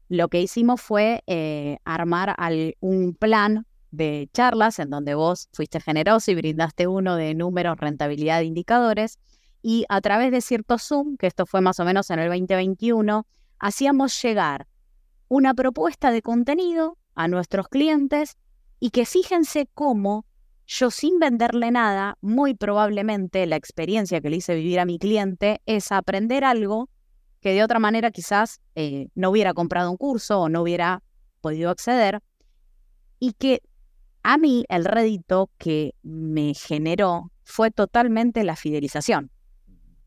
[0.10, 2.36] lo que hicimos fue eh, armar
[2.80, 8.41] un plan de charlas en donde vos fuiste generoso y brindaste uno de números, rentabilidad
[8.41, 9.20] indicadores.
[9.62, 13.26] Y a través de cierto Zoom, que esto fue más o menos en el 2021,
[13.60, 14.68] hacíamos llegar
[15.30, 18.38] una propuesta de contenido a nuestros clientes
[18.80, 20.26] y que fíjense cómo
[20.68, 25.62] yo sin venderle nada, muy probablemente la experiencia que le hice vivir a mi cliente
[25.66, 26.89] es aprender algo
[27.47, 31.01] que de otra manera quizás eh, no hubiera comprado un curso o no hubiera
[31.39, 32.19] podido acceder,
[33.19, 33.61] y que
[34.21, 39.31] a mí el rédito que me generó fue totalmente la fidelización.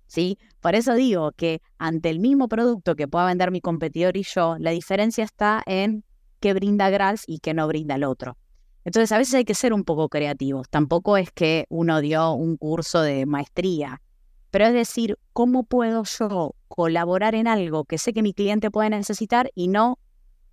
[0.06, 0.36] ¿Sí?
[0.60, 4.56] Por eso digo que ante el mismo producto que pueda vender mi competidor y yo,
[4.58, 6.04] la diferencia está en
[6.40, 8.36] qué brinda Grals y qué no brinda el otro.
[8.84, 10.68] Entonces a veces hay que ser un poco creativos.
[10.68, 14.02] Tampoco es que uno dio un curso de maestría
[14.50, 18.90] pero es decir, ¿cómo puedo yo colaborar en algo que sé que mi cliente puede
[18.90, 19.98] necesitar y no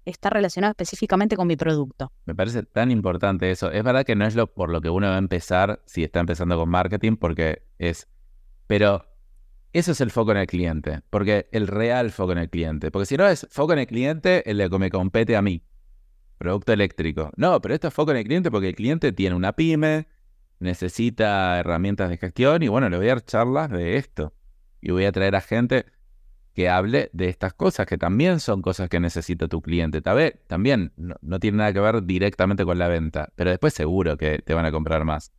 [0.05, 2.11] está relacionado específicamente con mi producto?
[2.25, 3.71] Me parece tan importante eso.
[3.71, 6.19] Es verdad que no es lo por lo que uno va a empezar si está
[6.19, 8.07] empezando con marketing, porque es...
[8.67, 9.05] Pero
[9.73, 12.91] eso es el foco en el cliente, porque el real foco en el cliente.
[12.91, 15.63] Porque si no es foco en el cliente, el que me compete a mí.
[16.37, 17.31] Producto eléctrico.
[17.35, 20.07] No, pero esto es foco en el cliente porque el cliente tiene una pyme,
[20.59, 24.33] necesita herramientas de gestión y bueno, le voy a dar charlas de esto.
[24.81, 25.85] Y voy a traer a gente
[26.53, 30.01] que hable de estas cosas, que también son cosas que necesita tu cliente.
[30.01, 34.53] También no, tiene nada que ver directamente con la venta, pero después seguro que te
[34.53, 35.31] van a comprar más.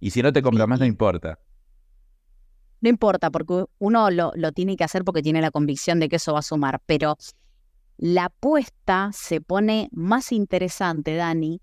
[0.00, 1.38] Y si no te compra más, no importa.
[2.80, 6.16] No importa, porque uno lo, lo tiene que hacer porque tiene la convicción de que
[6.16, 7.16] eso va a sumar, pero
[7.96, 11.62] la apuesta se pone más interesante, Dani,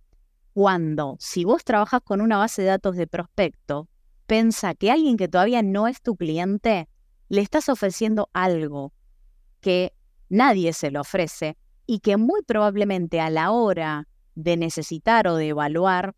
[0.54, 3.90] cuando, si vos trabajas con una base de datos de prospecto,
[4.28, 6.88] pensa que alguien que todavía no es tu cliente,
[7.30, 8.94] le estás ofreciendo algo
[9.60, 9.94] que
[10.30, 15.50] nadie se lo ofrece y que muy probablemente a la hora de necesitar o de
[15.50, 16.16] evaluar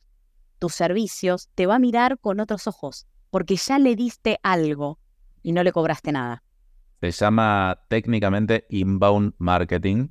[0.60, 5.00] tus servicios, te va a mirar con otros ojos, porque ya le diste algo
[5.44, 6.44] y no le cobraste nada.
[7.02, 10.08] Se llama técnicamente inbound marketing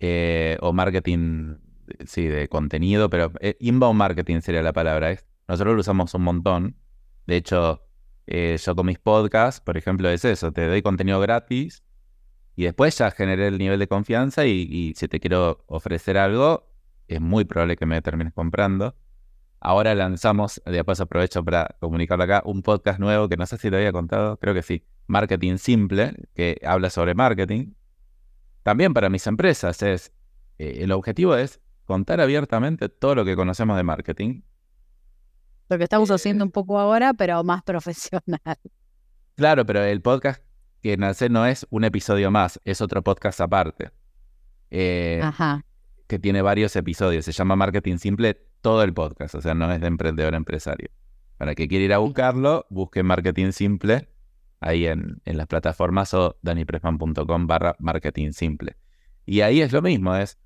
[0.00, 1.56] eh, o marketing
[2.06, 5.16] sí, de contenido, pero eh, inbound marketing sería la palabra.
[5.46, 6.76] Nosotros lo usamos un montón.
[7.26, 7.88] De hecho,
[8.26, 11.82] eh, yo con mis podcasts, por ejemplo, es eso, te doy contenido gratis
[12.56, 16.70] Y después ya generé el nivel de confianza y, si te quiero ofrecer algo,
[17.06, 18.96] es muy probable que me termines comprando.
[19.60, 23.78] Ahora lanzamos, después aprovecho para comunicarlo acá, un podcast nuevo que no sé si lo
[23.78, 27.72] había contado, creo que sí, Marketing Simple, que habla sobre marketing.
[28.62, 30.12] También para mis empresas es,
[30.58, 34.42] eh, el objetivo es contar abiertamente todo lo que conocemos de marketing.
[35.70, 38.58] Lo que estamos haciendo un poco ahora, pero más profesional.
[39.34, 40.44] Claro, pero el podcast
[40.82, 43.90] que nace no es un episodio más, es otro podcast aparte.
[44.70, 45.64] Eh, Ajá.
[46.06, 47.24] que tiene varios episodios.
[47.24, 50.90] Se llama Marketing Simple todo el podcast, o sea, no es de emprendedor empresario.
[51.38, 54.10] Para que quiera ir a buscarlo, busque Marketing Simple
[54.60, 58.76] ahí en, en las plataformas o danipresman.com barra Marketing Simple.
[59.24, 60.38] Y ahí es lo mismo, es,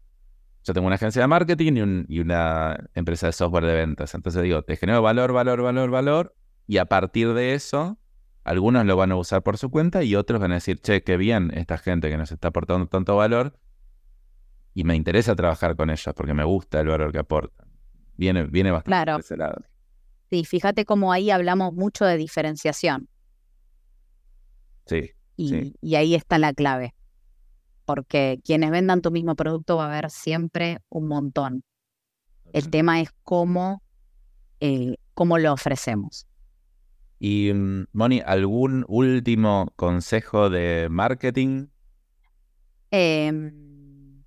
[0.65, 4.15] yo tengo una agencia de marketing y, un- y una empresa de software de ventas.
[4.15, 6.37] Entonces digo, te genero valor, valor, valor, valor,
[6.67, 7.99] y a partir de eso,
[8.45, 11.17] algunos lo van a usar por su cuenta y otros van a decir, che, qué
[11.17, 13.59] bien esta gente que nos está aportando tanto valor
[14.75, 17.69] y me interesa trabajar con ellos porque me gusta el valor que aportan.
[18.17, 19.15] Viene, viene bastante Claro.
[19.17, 19.63] de ese lado.
[20.31, 23.09] Sí, fíjate cómo ahí hablamos mucho de diferenciación
[24.87, 25.75] Sí, y, Sí.
[25.81, 26.95] y ahí está la clave.
[27.93, 31.63] Porque quienes vendan tu mismo producto va a haber siempre un montón.
[32.55, 33.83] El tema es cómo,
[34.61, 36.27] eh, cómo lo ofrecemos.
[37.19, 41.67] Y mm, Moni, ¿algún último consejo de marketing?
[42.91, 44.25] Em,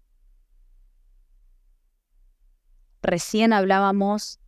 [3.02, 4.40] recién hablábamos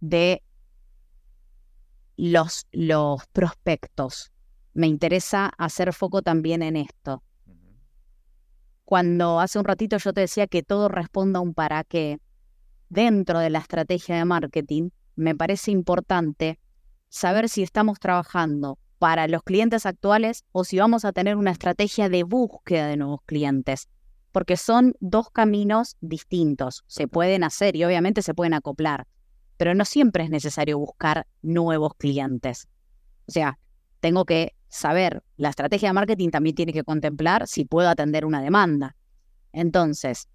[0.00, 0.42] de
[2.16, 4.29] los, los prospectos.
[4.72, 7.22] Me interesa hacer foco también en esto.
[8.84, 12.18] Cuando hace un ratito yo te decía que todo responda a un para qué,
[12.88, 16.58] dentro de la estrategia de marketing, me parece importante
[17.08, 22.08] saber si estamos trabajando para los clientes actuales o si vamos a tener una estrategia
[22.08, 23.88] de búsqueda de nuevos clientes,
[24.30, 26.84] porque son dos caminos distintos.
[26.86, 29.06] Se pueden hacer y obviamente se pueden acoplar,
[29.56, 32.68] pero no siempre es necesario buscar nuevos clientes.
[33.26, 33.58] O sea,
[34.00, 38.40] tengo que saber, la estrategia de marketing también tiene que contemplar si puedo atender una
[38.40, 38.96] demanda.
[39.52, 40.28] Entonces,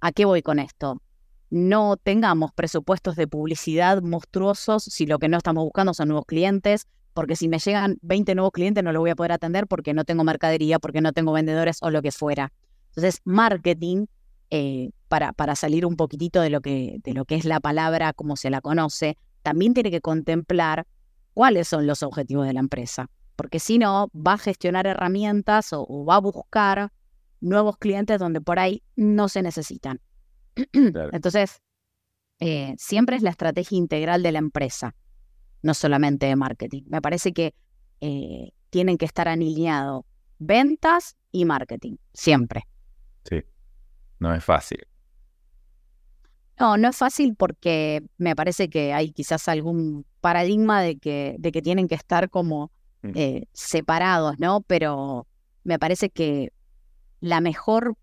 [0.00, 1.00] ¿a qué voy con esto?
[1.48, 6.86] No tengamos presupuestos de publicidad monstruosos si lo que no estamos buscando son nuevos clientes,
[7.14, 10.04] porque si me llegan 20 nuevos clientes no los voy a poder atender porque no
[10.04, 12.52] tengo mercadería, porque no tengo vendedores o lo que fuera.
[12.90, 14.06] Entonces, marketing,
[14.50, 18.12] eh, para, para salir un poquitito de lo, que, de lo que es la palabra
[18.12, 20.86] como se la conoce, también tiene que contemplar
[21.32, 23.08] cuáles son los objetivos de la empresa,
[23.38, 26.90] porque si no, va a gestionar herramientas o, o va a buscar
[27.40, 30.00] nuevos clientes donde por ahí no se necesitan.
[30.72, 31.10] Claro.
[31.12, 31.62] Entonces,
[32.40, 34.96] eh, siempre es la estrategia integral de la empresa,
[35.62, 36.82] no solamente de marketing.
[36.88, 37.54] Me parece que
[38.00, 40.04] eh, tienen que estar alineados
[40.40, 42.64] ventas y marketing, siempre.
[43.24, 43.44] Sí,
[44.18, 44.84] no es fácil.
[46.58, 51.52] No, no es fácil porque me parece que hay quizás algún paradigma de que, de
[51.52, 52.72] que tienen que estar como.
[53.14, 54.60] Eh, separados, ¿no?
[54.66, 55.26] Pero
[55.64, 56.52] me parece que
[57.20, 57.94] la mejor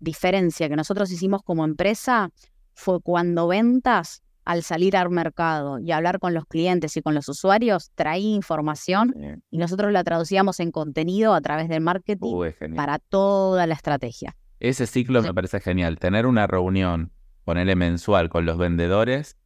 [0.00, 2.30] diferencia que nosotros hicimos como empresa
[2.74, 7.28] fue cuando ventas, al salir al mercado y hablar con los clientes y con los
[7.30, 13.66] usuarios, traía información y nosotros la traducíamos en contenido a través del marketing para toda
[13.66, 14.36] la estrategia.
[14.60, 15.28] Ese ciclo Sí.
[15.28, 15.98] me parece genial.
[15.98, 17.10] Tener una reunión,
[17.44, 19.38] ponerle mensual con los vendedores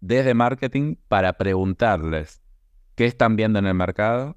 [0.00, 2.40] desde marketing para preguntarles
[2.98, 4.36] qué están viendo en el mercado.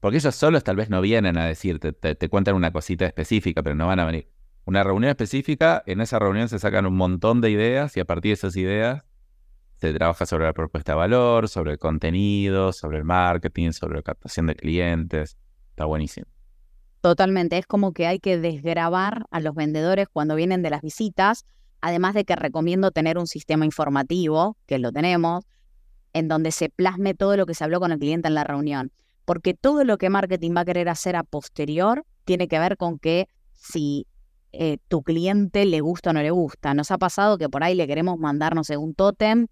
[0.00, 3.76] Porque ellos solos tal vez no vienen a decirte, te, cuentan una cosita específica, pero
[3.76, 4.30] no van a venir.
[4.64, 8.30] Una reunión específica, en esa reunión se sacan un montón de ideas y a partir
[8.30, 9.04] de esas ideas
[9.76, 14.02] se trabaja sobre la propuesta de valor, sobre el contenido, sobre el marketing, sobre la
[14.02, 15.36] captación de clientes.
[15.70, 16.26] Está buenísimo.
[17.02, 21.44] Totalmente, es como que hay que desgravar a los vendedores cuando vienen de las visitas,
[21.82, 25.44] además de que recomiendo tener un sistema informativo, que lo tenemos,
[26.12, 28.92] en donde se plasme todo lo que se habló con el cliente en la reunión.
[29.24, 32.98] Porque todo lo que marketing va a querer hacer a posterior tiene que ver con
[32.98, 34.06] que si
[34.52, 36.72] eh, tu cliente le gusta o no le gusta.
[36.74, 39.46] Nos ha pasado que por ahí le queremos mandar, no sé, un tótem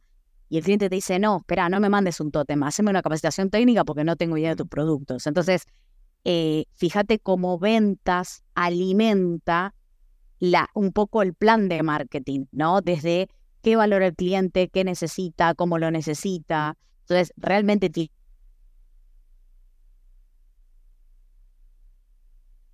[0.49, 3.51] y el cliente te dice, no, espera, no me mandes un tótem, haceme una capacitación
[3.51, 5.27] técnica porque no tengo idea de tus productos.
[5.27, 5.65] Entonces,
[6.25, 9.75] eh, fíjate cómo ventas alimenta
[10.39, 12.81] la, un poco el plan de marketing, ¿no?
[12.81, 13.29] Desde
[13.67, 16.77] qué valora el cliente, qué necesita, cómo lo necesita.
[17.01, 18.13] Entonces, realmente ti-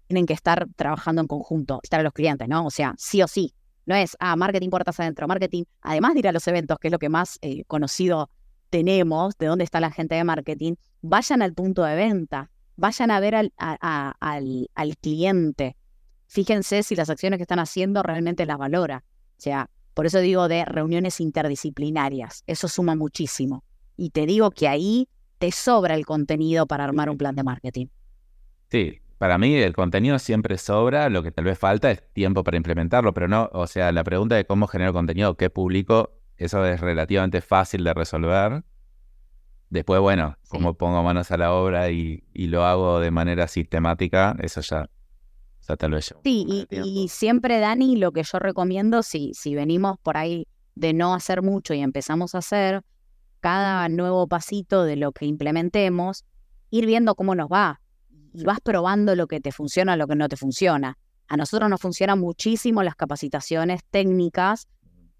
[0.06, 2.66] tienen que estar trabajando en conjunto, estar los clientes, ¿no?
[2.66, 3.54] O sea, sí o sí.
[3.86, 6.92] No es, ah, marketing puertas adentro, marketing, además de ir a los eventos, que es
[6.92, 8.28] lo que más eh, conocido
[8.68, 12.50] tenemos, de dónde está la gente de marketing, vayan al punto de venta.
[12.76, 15.76] vayan a ver al, al, al cliente.
[16.26, 19.04] Fíjense si las acciones que están haciendo realmente las valora.
[19.38, 22.44] O sea, por eso digo de reuniones interdisciplinarias.
[22.46, 23.64] Eso suma muchísimo.
[23.96, 27.86] Y te digo que ahí te sobra el contenido para armar un plan de marketing.
[28.70, 32.56] Sí, para mí el contenido siempre sobra, lo que tal vez falta es tiempo para
[32.56, 36.80] implementarlo, pero no, o sea, la pregunta de cómo genero contenido, qué publico, eso es
[36.80, 38.64] relativamente fácil de resolver.
[39.70, 44.60] Después, bueno, cómo pongo manos a la obra y, lo hago de manera sistemática, eso
[44.60, 44.90] ya,
[46.24, 51.14] Sí, y, siempre, Dani, lo que yo recomiendo, si, si venimos por ahí de no
[51.14, 52.82] hacer mucho y empezamos a hacer,
[53.40, 56.24] cada nuevo pasito de lo que implementemos,
[56.70, 57.80] ir viendo cómo nos va
[58.32, 60.96] y vas probando lo que te funciona, lo que no te funciona.
[61.28, 64.68] A nosotros nos funcionan muchísimo las capacitaciones técnicas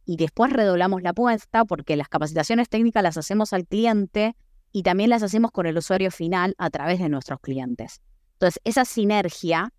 [0.05, 4.37] y después redoblamos la apuesta porque las capacitaciones técnicas las hacemos al cliente
[4.73, 8.01] y también las hacemos con el usuario final a través de nuestros clientes.
[8.35, 9.73] Entonces, esa sinergia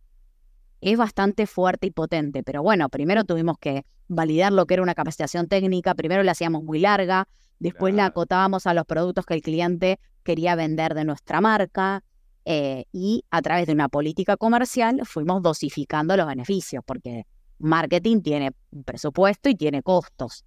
[0.84, 4.96] es bastante fuerte y potente, pero bueno, primero tuvimos que validar lo que era una
[4.96, 7.28] capacitación técnica, primero la hacíamos muy larga,
[7.60, 12.04] después la acotábamos a los productos que el cliente quería vender de nuestra marca,
[12.46, 17.26] eh, y a través de una política comercial fuimos dosificando los beneficios, porque
[17.60, 18.52] marketing tiene
[18.86, 20.46] presupuesto y tiene costos.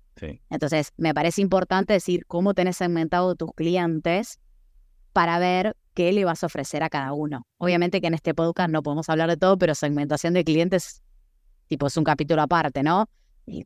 [0.48, 4.38] Entonces, me parece importante decir cómo tenés segmentado tus clientes
[5.12, 7.46] para ver qué le vas a ofrecer a cada uno.
[7.56, 11.02] Obviamente que en este podcast no podemos hablar de todo, pero segmentación de clientes,
[11.68, 13.08] tipo, es un capítulo aparte, ¿no?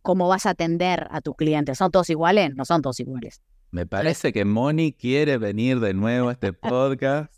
[0.00, 1.76] ¿Cómo vas a atender a tus clientes?
[1.76, 2.54] ¿Son todos iguales?
[2.54, 3.42] No son todos iguales.
[3.72, 7.34] Me parece que Moni quiere venir de nuevo a este podcast.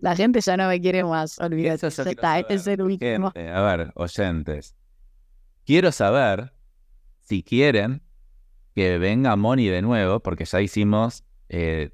[0.00, 1.86] La gente ya no me quiere más, olvídate.
[1.86, 3.32] está, este es el último.
[3.34, 4.74] a ver, oyentes.
[5.66, 6.54] Quiero saber
[7.20, 8.02] si quieren
[8.74, 11.90] que venga Moni de nuevo, porque ya hicimos eh,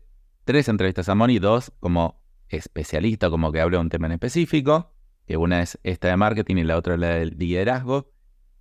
[0.51, 4.93] tres entrevistas a Moni, dos como especialista, como que habla de un tema en específico,
[5.25, 8.11] que una es esta de marketing y la otra la del liderazgo.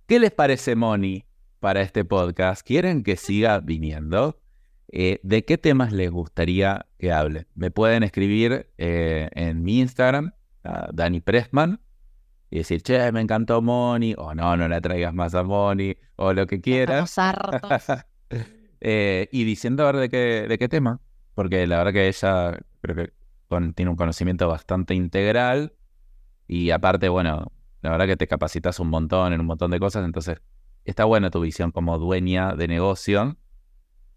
[0.06, 1.24] ¿Qué les parece Moni
[1.58, 2.64] para este podcast?
[2.64, 4.40] ¿Quieren que siga viniendo?
[4.86, 7.48] Eh, ¿De qué temas les gustaría que hable?
[7.56, 10.32] Me pueden escribir eh, en mi Instagram,
[10.92, 11.80] Dani Pressman,
[12.50, 16.32] y decir, che, me encantó Moni, o no, no la traigas más a Moni, o
[16.34, 17.16] lo que quieras.
[18.80, 21.00] eh, y diciendo a ver de qué, de qué tema,
[21.40, 23.12] porque la verdad que ella creo que
[23.74, 25.72] tiene un conocimiento bastante integral,
[26.46, 30.04] y aparte, bueno, la verdad que te capacitas un montón en un montón de cosas,
[30.04, 30.42] entonces
[30.84, 33.38] está buena tu visión como dueña de negocio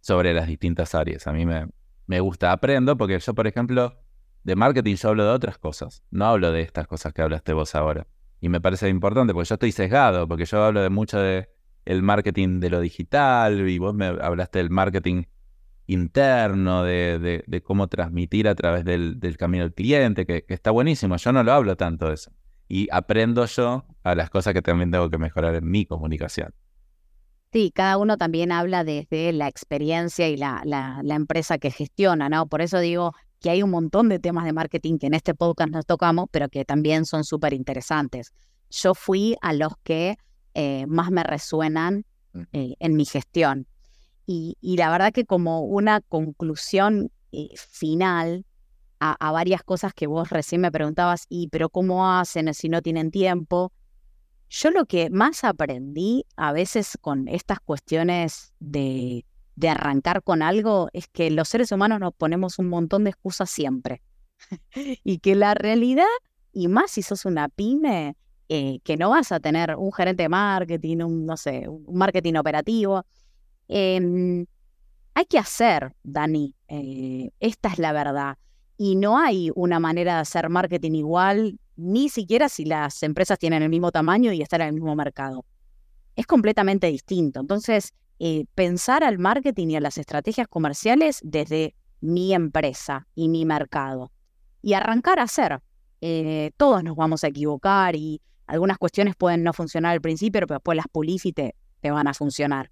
[0.01, 1.25] sobre las distintas áreas.
[1.25, 1.69] A mí me,
[2.07, 4.01] me gusta, aprendo, porque yo, por ejemplo,
[4.43, 7.73] de marketing yo hablo de otras cosas, no hablo de estas cosas que hablaste vos
[7.73, 8.05] ahora.
[8.41, 11.47] Y me parece importante, porque yo estoy sesgado, porque yo hablo de mucho de
[11.85, 15.23] el marketing de lo digital, y vos me hablaste del marketing
[15.87, 20.71] interno, de, de, cómo transmitir a través del, del camino del cliente, que, que, está
[20.71, 21.17] buenísimo.
[21.17, 22.31] Yo no lo hablo tanto de eso.
[22.67, 26.53] Y aprendo yo a las cosas que también tengo que mejorar en mi comunicación.
[27.53, 32.47] Sí, cada uno también habla desde la experiencia y la, la, empresa que gestiona, ¿no?
[32.47, 35.69] Por eso digo que hay un montón de temas de marketing que en este podcast
[35.69, 38.33] nos tocamos, pero que también son súper interesantes.
[38.71, 40.17] Yo fui a los que
[40.55, 42.05] eh, más me resuenan
[42.53, 43.67] eh, en mi gestión.
[44.25, 48.45] Y, la verdad que como una conclusión eh, final
[48.99, 52.81] a, a, varias cosas que vos recién me preguntabas, y pero ¿cómo hacen si no
[52.81, 53.73] tienen tiempo?
[54.49, 60.89] Yo lo que más aprendí a veces con estas cuestiones de, de arrancar con algo
[60.93, 64.01] es que los seres humanos nos ponemos un montón de excusas siempre.
[65.03, 66.05] y que la realidad,
[66.51, 68.15] y más si sos una pyme,
[68.49, 72.35] eh, que no vas a tener un gerente de marketing, un, no sé, un marketing
[72.35, 73.05] operativo.
[73.75, 74.45] Em,
[75.15, 76.55] hay que hacer, Dani.
[76.67, 78.37] Eh, esta es la verdad.
[78.77, 83.63] Y no hay una manera de hacer marketing igual ni siquiera si las empresas tienen
[83.63, 85.43] el mismo tamaño y están en el mismo mercado.
[86.15, 87.39] Es completamente distinto.
[87.39, 93.43] Entonces, eh, pensar al marketing y a las estrategias comerciales desde mi empresa y mi
[93.43, 94.11] mercado.
[94.61, 95.61] Y arrancar a hacer.
[95.99, 100.55] Eh, todos nos vamos a equivocar y algunas cuestiones pueden no funcionar al principio, pero
[100.57, 102.69] después las pulís y te, te van a funcionar.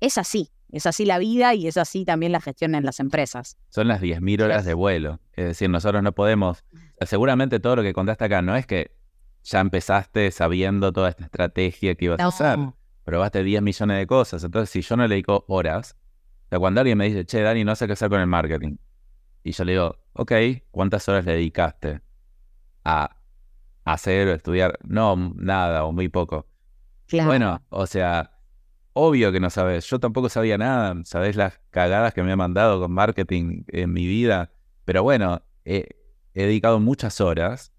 [0.00, 3.56] Es así, es así la vida y es así también la gestión en las empresas.
[3.68, 5.20] Son las 10.000 horas de vuelo.
[5.32, 6.64] Es decir, nosotros no podemos
[7.06, 8.96] seguramente todo lo que contaste acá no es que
[9.42, 12.58] ya empezaste sabiendo toda esta estrategia que ibas a hacer.
[13.04, 14.44] Probaste 10 millones de cosas.
[14.44, 15.96] Entonces, si yo no le dedico horas,
[16.46, 18.76] o sea, cuando alguien me dice, che, Dani, no sé qué hacer con el marketing.
[19.42, 20.32] Y yo le digo, ok,
[20.70, 22.00] ¿cuántas horas le dedicaste
[22.84, 23.16] a
[23.84, 24.78] hacer o estudiar?
[24.82, 26.46] No, nada o muy poco.
[27.10, 28.38] Bueno, o sea,
[29.00, 29.86] obvio que no sabes.
[29.86, 30.94] Yo tampoco sabía nada.
[31.04, 34.50] Sabés las cagadas que me ha mandado con marketing en mi vida.
[34.84, 35.88] Pero bueno, he
[36.34, 37.72] dedicado muchas horas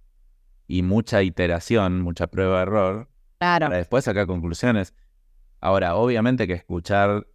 [0.67, 3.09] y mucha iteración, mucha prueba-error
[3.39, 3.65] Claro.
[3.67, 4.93] para después sacar conclusiones.
[5.59, 7.27] Ahora, obviamente que escuchar,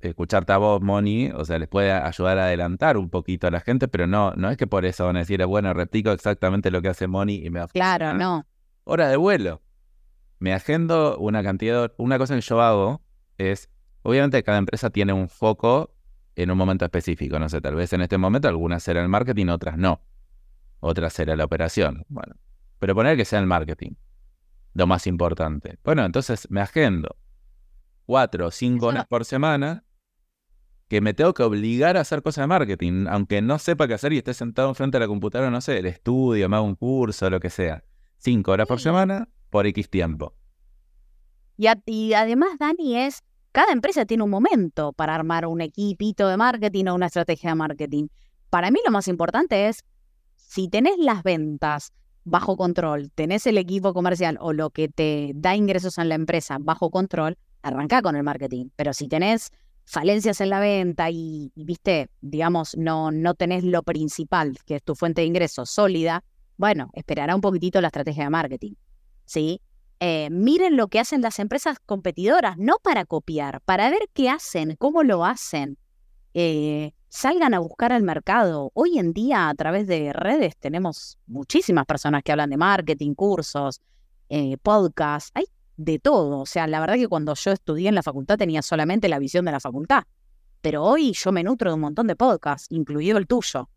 [0.00, 3.60] escucharte a vos, Moni, o sea, les puede ayudar a adelantar un poquito a la
[3.60, 6.82] gente, pero no, no es que por eso van a decir, bueno, replico exactamente lo
[6.82, 8.46] que hace Moni y me va Claro, no.
[8.84, 9.62] Hora de vuelo.
[10.38, 13.02] Me agendo una cantidad, una cosa que yo hago
[13.40, 13.70] es,
[14.02, 15.94] obviamente cada empresa tiene un foco
[16.36, 19.46] en un momento específico, no sé, tal vez en este momento algunas será el marketing,
[19.48, 20.00] otras no.
[20.80, 22.04] Otras será la operación.
[22.08, 22.36] Bueno,
[22.78, 23.92] pero poner que sea el marketing,
[24.74, 25.78] lo más importante.
[25.84, 27.16] Bueno, entonces me agendo
[28.06, 29.84] cuatro o cinco horas por semana
[30.88, 34.12] que me tengo que obligar a hacer cosas de marketing, aunque no sepa qué hacer
[34.12, 37.30] y esté sentado enfrente de la computadora, no sé, el estudio, me hago un curso,
[37.30, 37.84] lo que sea.
[38.16, 40.34] Cinco horas por semana por X tiempo.
[41.56, 43.22] Y, a- y además, Dani, es,
[43.52, 47.56] cada empresa tiene un momento para armar un equipito de marketing o una estrategia de
[47.56, 48.08] marketing.
[48.48, 49.84] Para mí lo más importante es,
[50.36, 51.92] si tenés las ventas
[52.24, 56.58] bajo control, tenés el equipo comercial o lo que te da ingresos en la empresa
[56.60, 58.66] bajo control, arranca con el marketing.
[58.76, 59.50] Pero si tenés
[59.84, 64.82] falencias en la venta y, y, viste, digamos, no, no tenés lo principal, que es
[64.82, 66.22] tu fuente de ingresos sólida,
[66.56, 68.74] bueno, esperará un poquitito la estrategia de marketing.
[69.24, 69.60] ¿Sí?
[70.00, 74.76] Eh, miren lo que hacen las empresas competidoras, no para copiar, para ver qué hacen,
[74.76, 75.76] cómo lo hacen.
[76.32, 78.70] Eh, salgan a buscar al mercado.
[78.72, 83.82] Hoy en día, a través de redes, tenemos muchísimas personas que hablan de marketing, cursos,
[84.30, 85.44] eh, podcasts, hay
[85.76, 86.40] de todo.
[86.40, 89.44] O sea, la verdad que cuando yo estudié en la facultad tenía solamente la visión
[89.44, 90.04] de la facultad.
[90.62, 93.68] Pero hoy yo me nutro de un montón de podcasts, incluido el tuyo,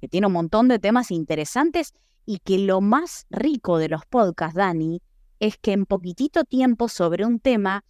[0.00, 1.94] que tiene un montón de temas interesantes
[2.26, 5.00] y que lo más rico de los podcasts, Dani,
[5.40, 7.84] es que en poquitito tiempo sobre un tema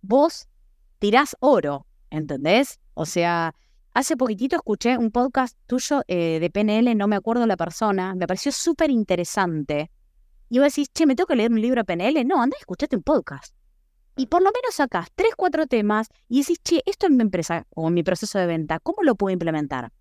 [0.00, 0.48] vos
[0.98, 2.80] tirás oro, ¿entendés?
[2.94, 3.54] O sea,
[3.94, 8.26] hace poquitito escuché un podcast tuyo eh, de PNL, no me acuerdo la persona, me
[8.26, 9.90] pareció súper interesante.
[10.48, 12.26] Y vos decís, che, ¿me tengo que leer un libro de PNL?
[12.26, 13.54] No, andá, escuchate un podcast.
[14.16, 17.66] Y por lo menos sacás tres, cuatro temas y decís, che, esto en mi empresa
[17.70, 19.92] o en mi proceso de venta, ¿cómo lo puedo implementar?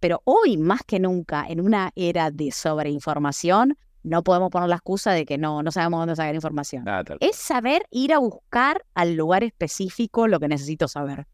[0.00, 5.12] Pero hoy, más que nunca, en una era de sobreinformación, no podemos poner la excusa
[5.12, 6.84] de que no, no sabemos dónde sacar información.
[7.20, 11.26] Es saber ir a buscar al lugar específico lo que necesito saber.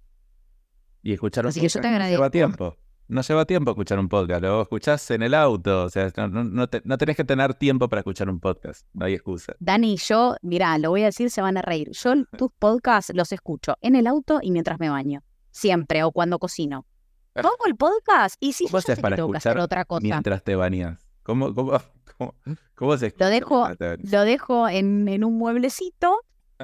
[1.02, 2.76] Y escuchar un Así que yo te podcast no lleva tiempo.
[3.06, 4.42] No lleva tiempo escuchar un podcast.
[4.42, 5.84] Lo escuchás en el auto.
[5.84, 8.86] O sea, no, no- no te- no tenés que tener tiempo para escuchar un podcast.
[8.92, 9.54] No hay excusa.
[9.60, 11.90] Dani, yo, mira, lo voy a decir, se van a reír.
[11.92, 15.22] Yo tus podcasts los escucho en el auto y mientras me baño.
[15.50, 16.84] Siempre, o cuando cocino.
[17.32, 19.50] Pongo el podcast y si yo ¿Cómo ya sé haces que para tengo que hacer
[19.52, 20.02] escuchar otra cosa.
[20.02, 21.07] mientras te bañas?
[21.28, 21.72] ¿Cómo, cómo,
[22.18, 22.34] cómo,
[22.74, 23.68] cómo se Lo dejo,
[24.10, 26.20] lo dejo en, en un mueblecito,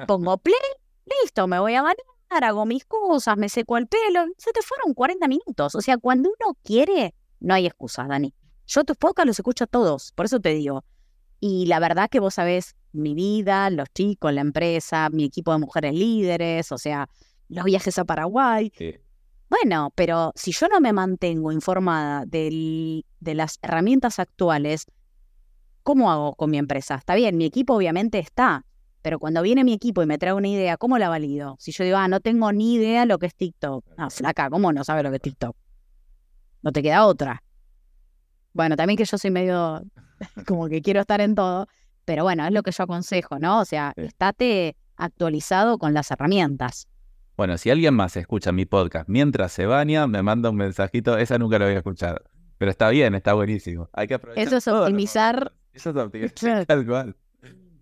[0.07, 0.55] pongo play,
[1.21, 4.25] listo, me voy a bañar, hago mis cosas, me seco el pelo.
[4.39, 5.75] Se te fueron 40 minutos.
[5.75, 8.33] O sea, cuando uno quiere, no hay excusas, Dani.
[8.65, 10.83] Yo tus podcasts los escucho todos, por eso te digo.
[11.39, 15.59] Y la verdad que vos sabés mi vida, los chicos, la empresa, mi equipo de
[15.59, 17.07] mujeres líderes, o sea,
[17.49, 18.73] los viajes a Paraguay.
[18.75, 18.95] Sí.
[19.47, 24.85] Bueno, pero si yo no me mantengo informada del- de las herramientas actuales,
[25.83, 26.95] ¿cómo hago con mi empresa?
[26.95, 28.65] Está bien, mi equipo obviamente está,
[29.01, 31.57] pero cuando viene mi equipo y me trae una idea, ¿cómo la valido?
[31.59, 33.83] Si yo digo, ah, no tengo ni idea lo que es TikTok.
[33.97, 35.55] Ah, flaca, ¿cómo no sabe lo que es TikTok?
[36.61, 37.43] No te queda otra.
[38.53, 39.83] Bueno, también que yo soy medio
[40.47, 41.67] como que quiero estar en todo,
[42.05, 43.59] pero bueno, es lo que yo aconsejo, ¿no?
[43.59, 44.03] O sea, Sí.
[44.03, 46.87] estate actualizado con las herramientas.
[47.37, 51.17] Bueno, si alguien más escucha mi podcast mientras se baña, me manda un mensajito.
[51.17, 52.19] Esa nunca lo había escuchado.
[52.57, 53.89] Pero está bien, está buenísimo.
[53.93, 54.47] Hay que aprovechar.
[54.47, 55.51] Eso es optimizar-.
[55.73, 56.65] Eso es optimizar.
[56.67, 57.15] Tal cual.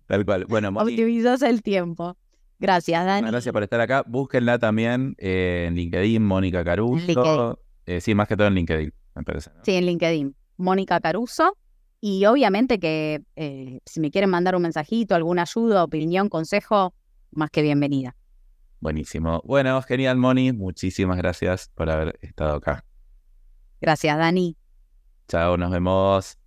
[0.06, 0.44] Tal cual.
[0.46, 2.16] Bueno, Optimizas el tiempo.
[2.58, 3.28] Gracias, Dani.
[3.28, 4.04] Gracias por estar acá.
[4.06, 7.06] Búsquenla también eh, en LinkedIn, Mónica Caruso.
[7.06, 7.54] LinkedIn.
[7.86, 9.50] Eh, sí, más que todo en LinkedIn, me parece.
[9.54, 9.64] ¿no?
[9.64, 10.34] Sí, en LinkedIn.
[10.56, 11.56] Mónica Caruso.
[12.00, 16.94] Y obviamente que eh, si me quieren mandar un mensajito, alguna ayuda, opinión, consejo,
[17.30, 18.14] más que bienvenida.
[18.80, 19.40] Buenísimo.
[19.44, 20.52] Bueno, genial, Moni.
[20.52, 22.84] Muchísimas gracias por haber estado acá.
[23.80, 24.56] Gracias, Dani.
[25.28, 26.38] Chao, nos vemos.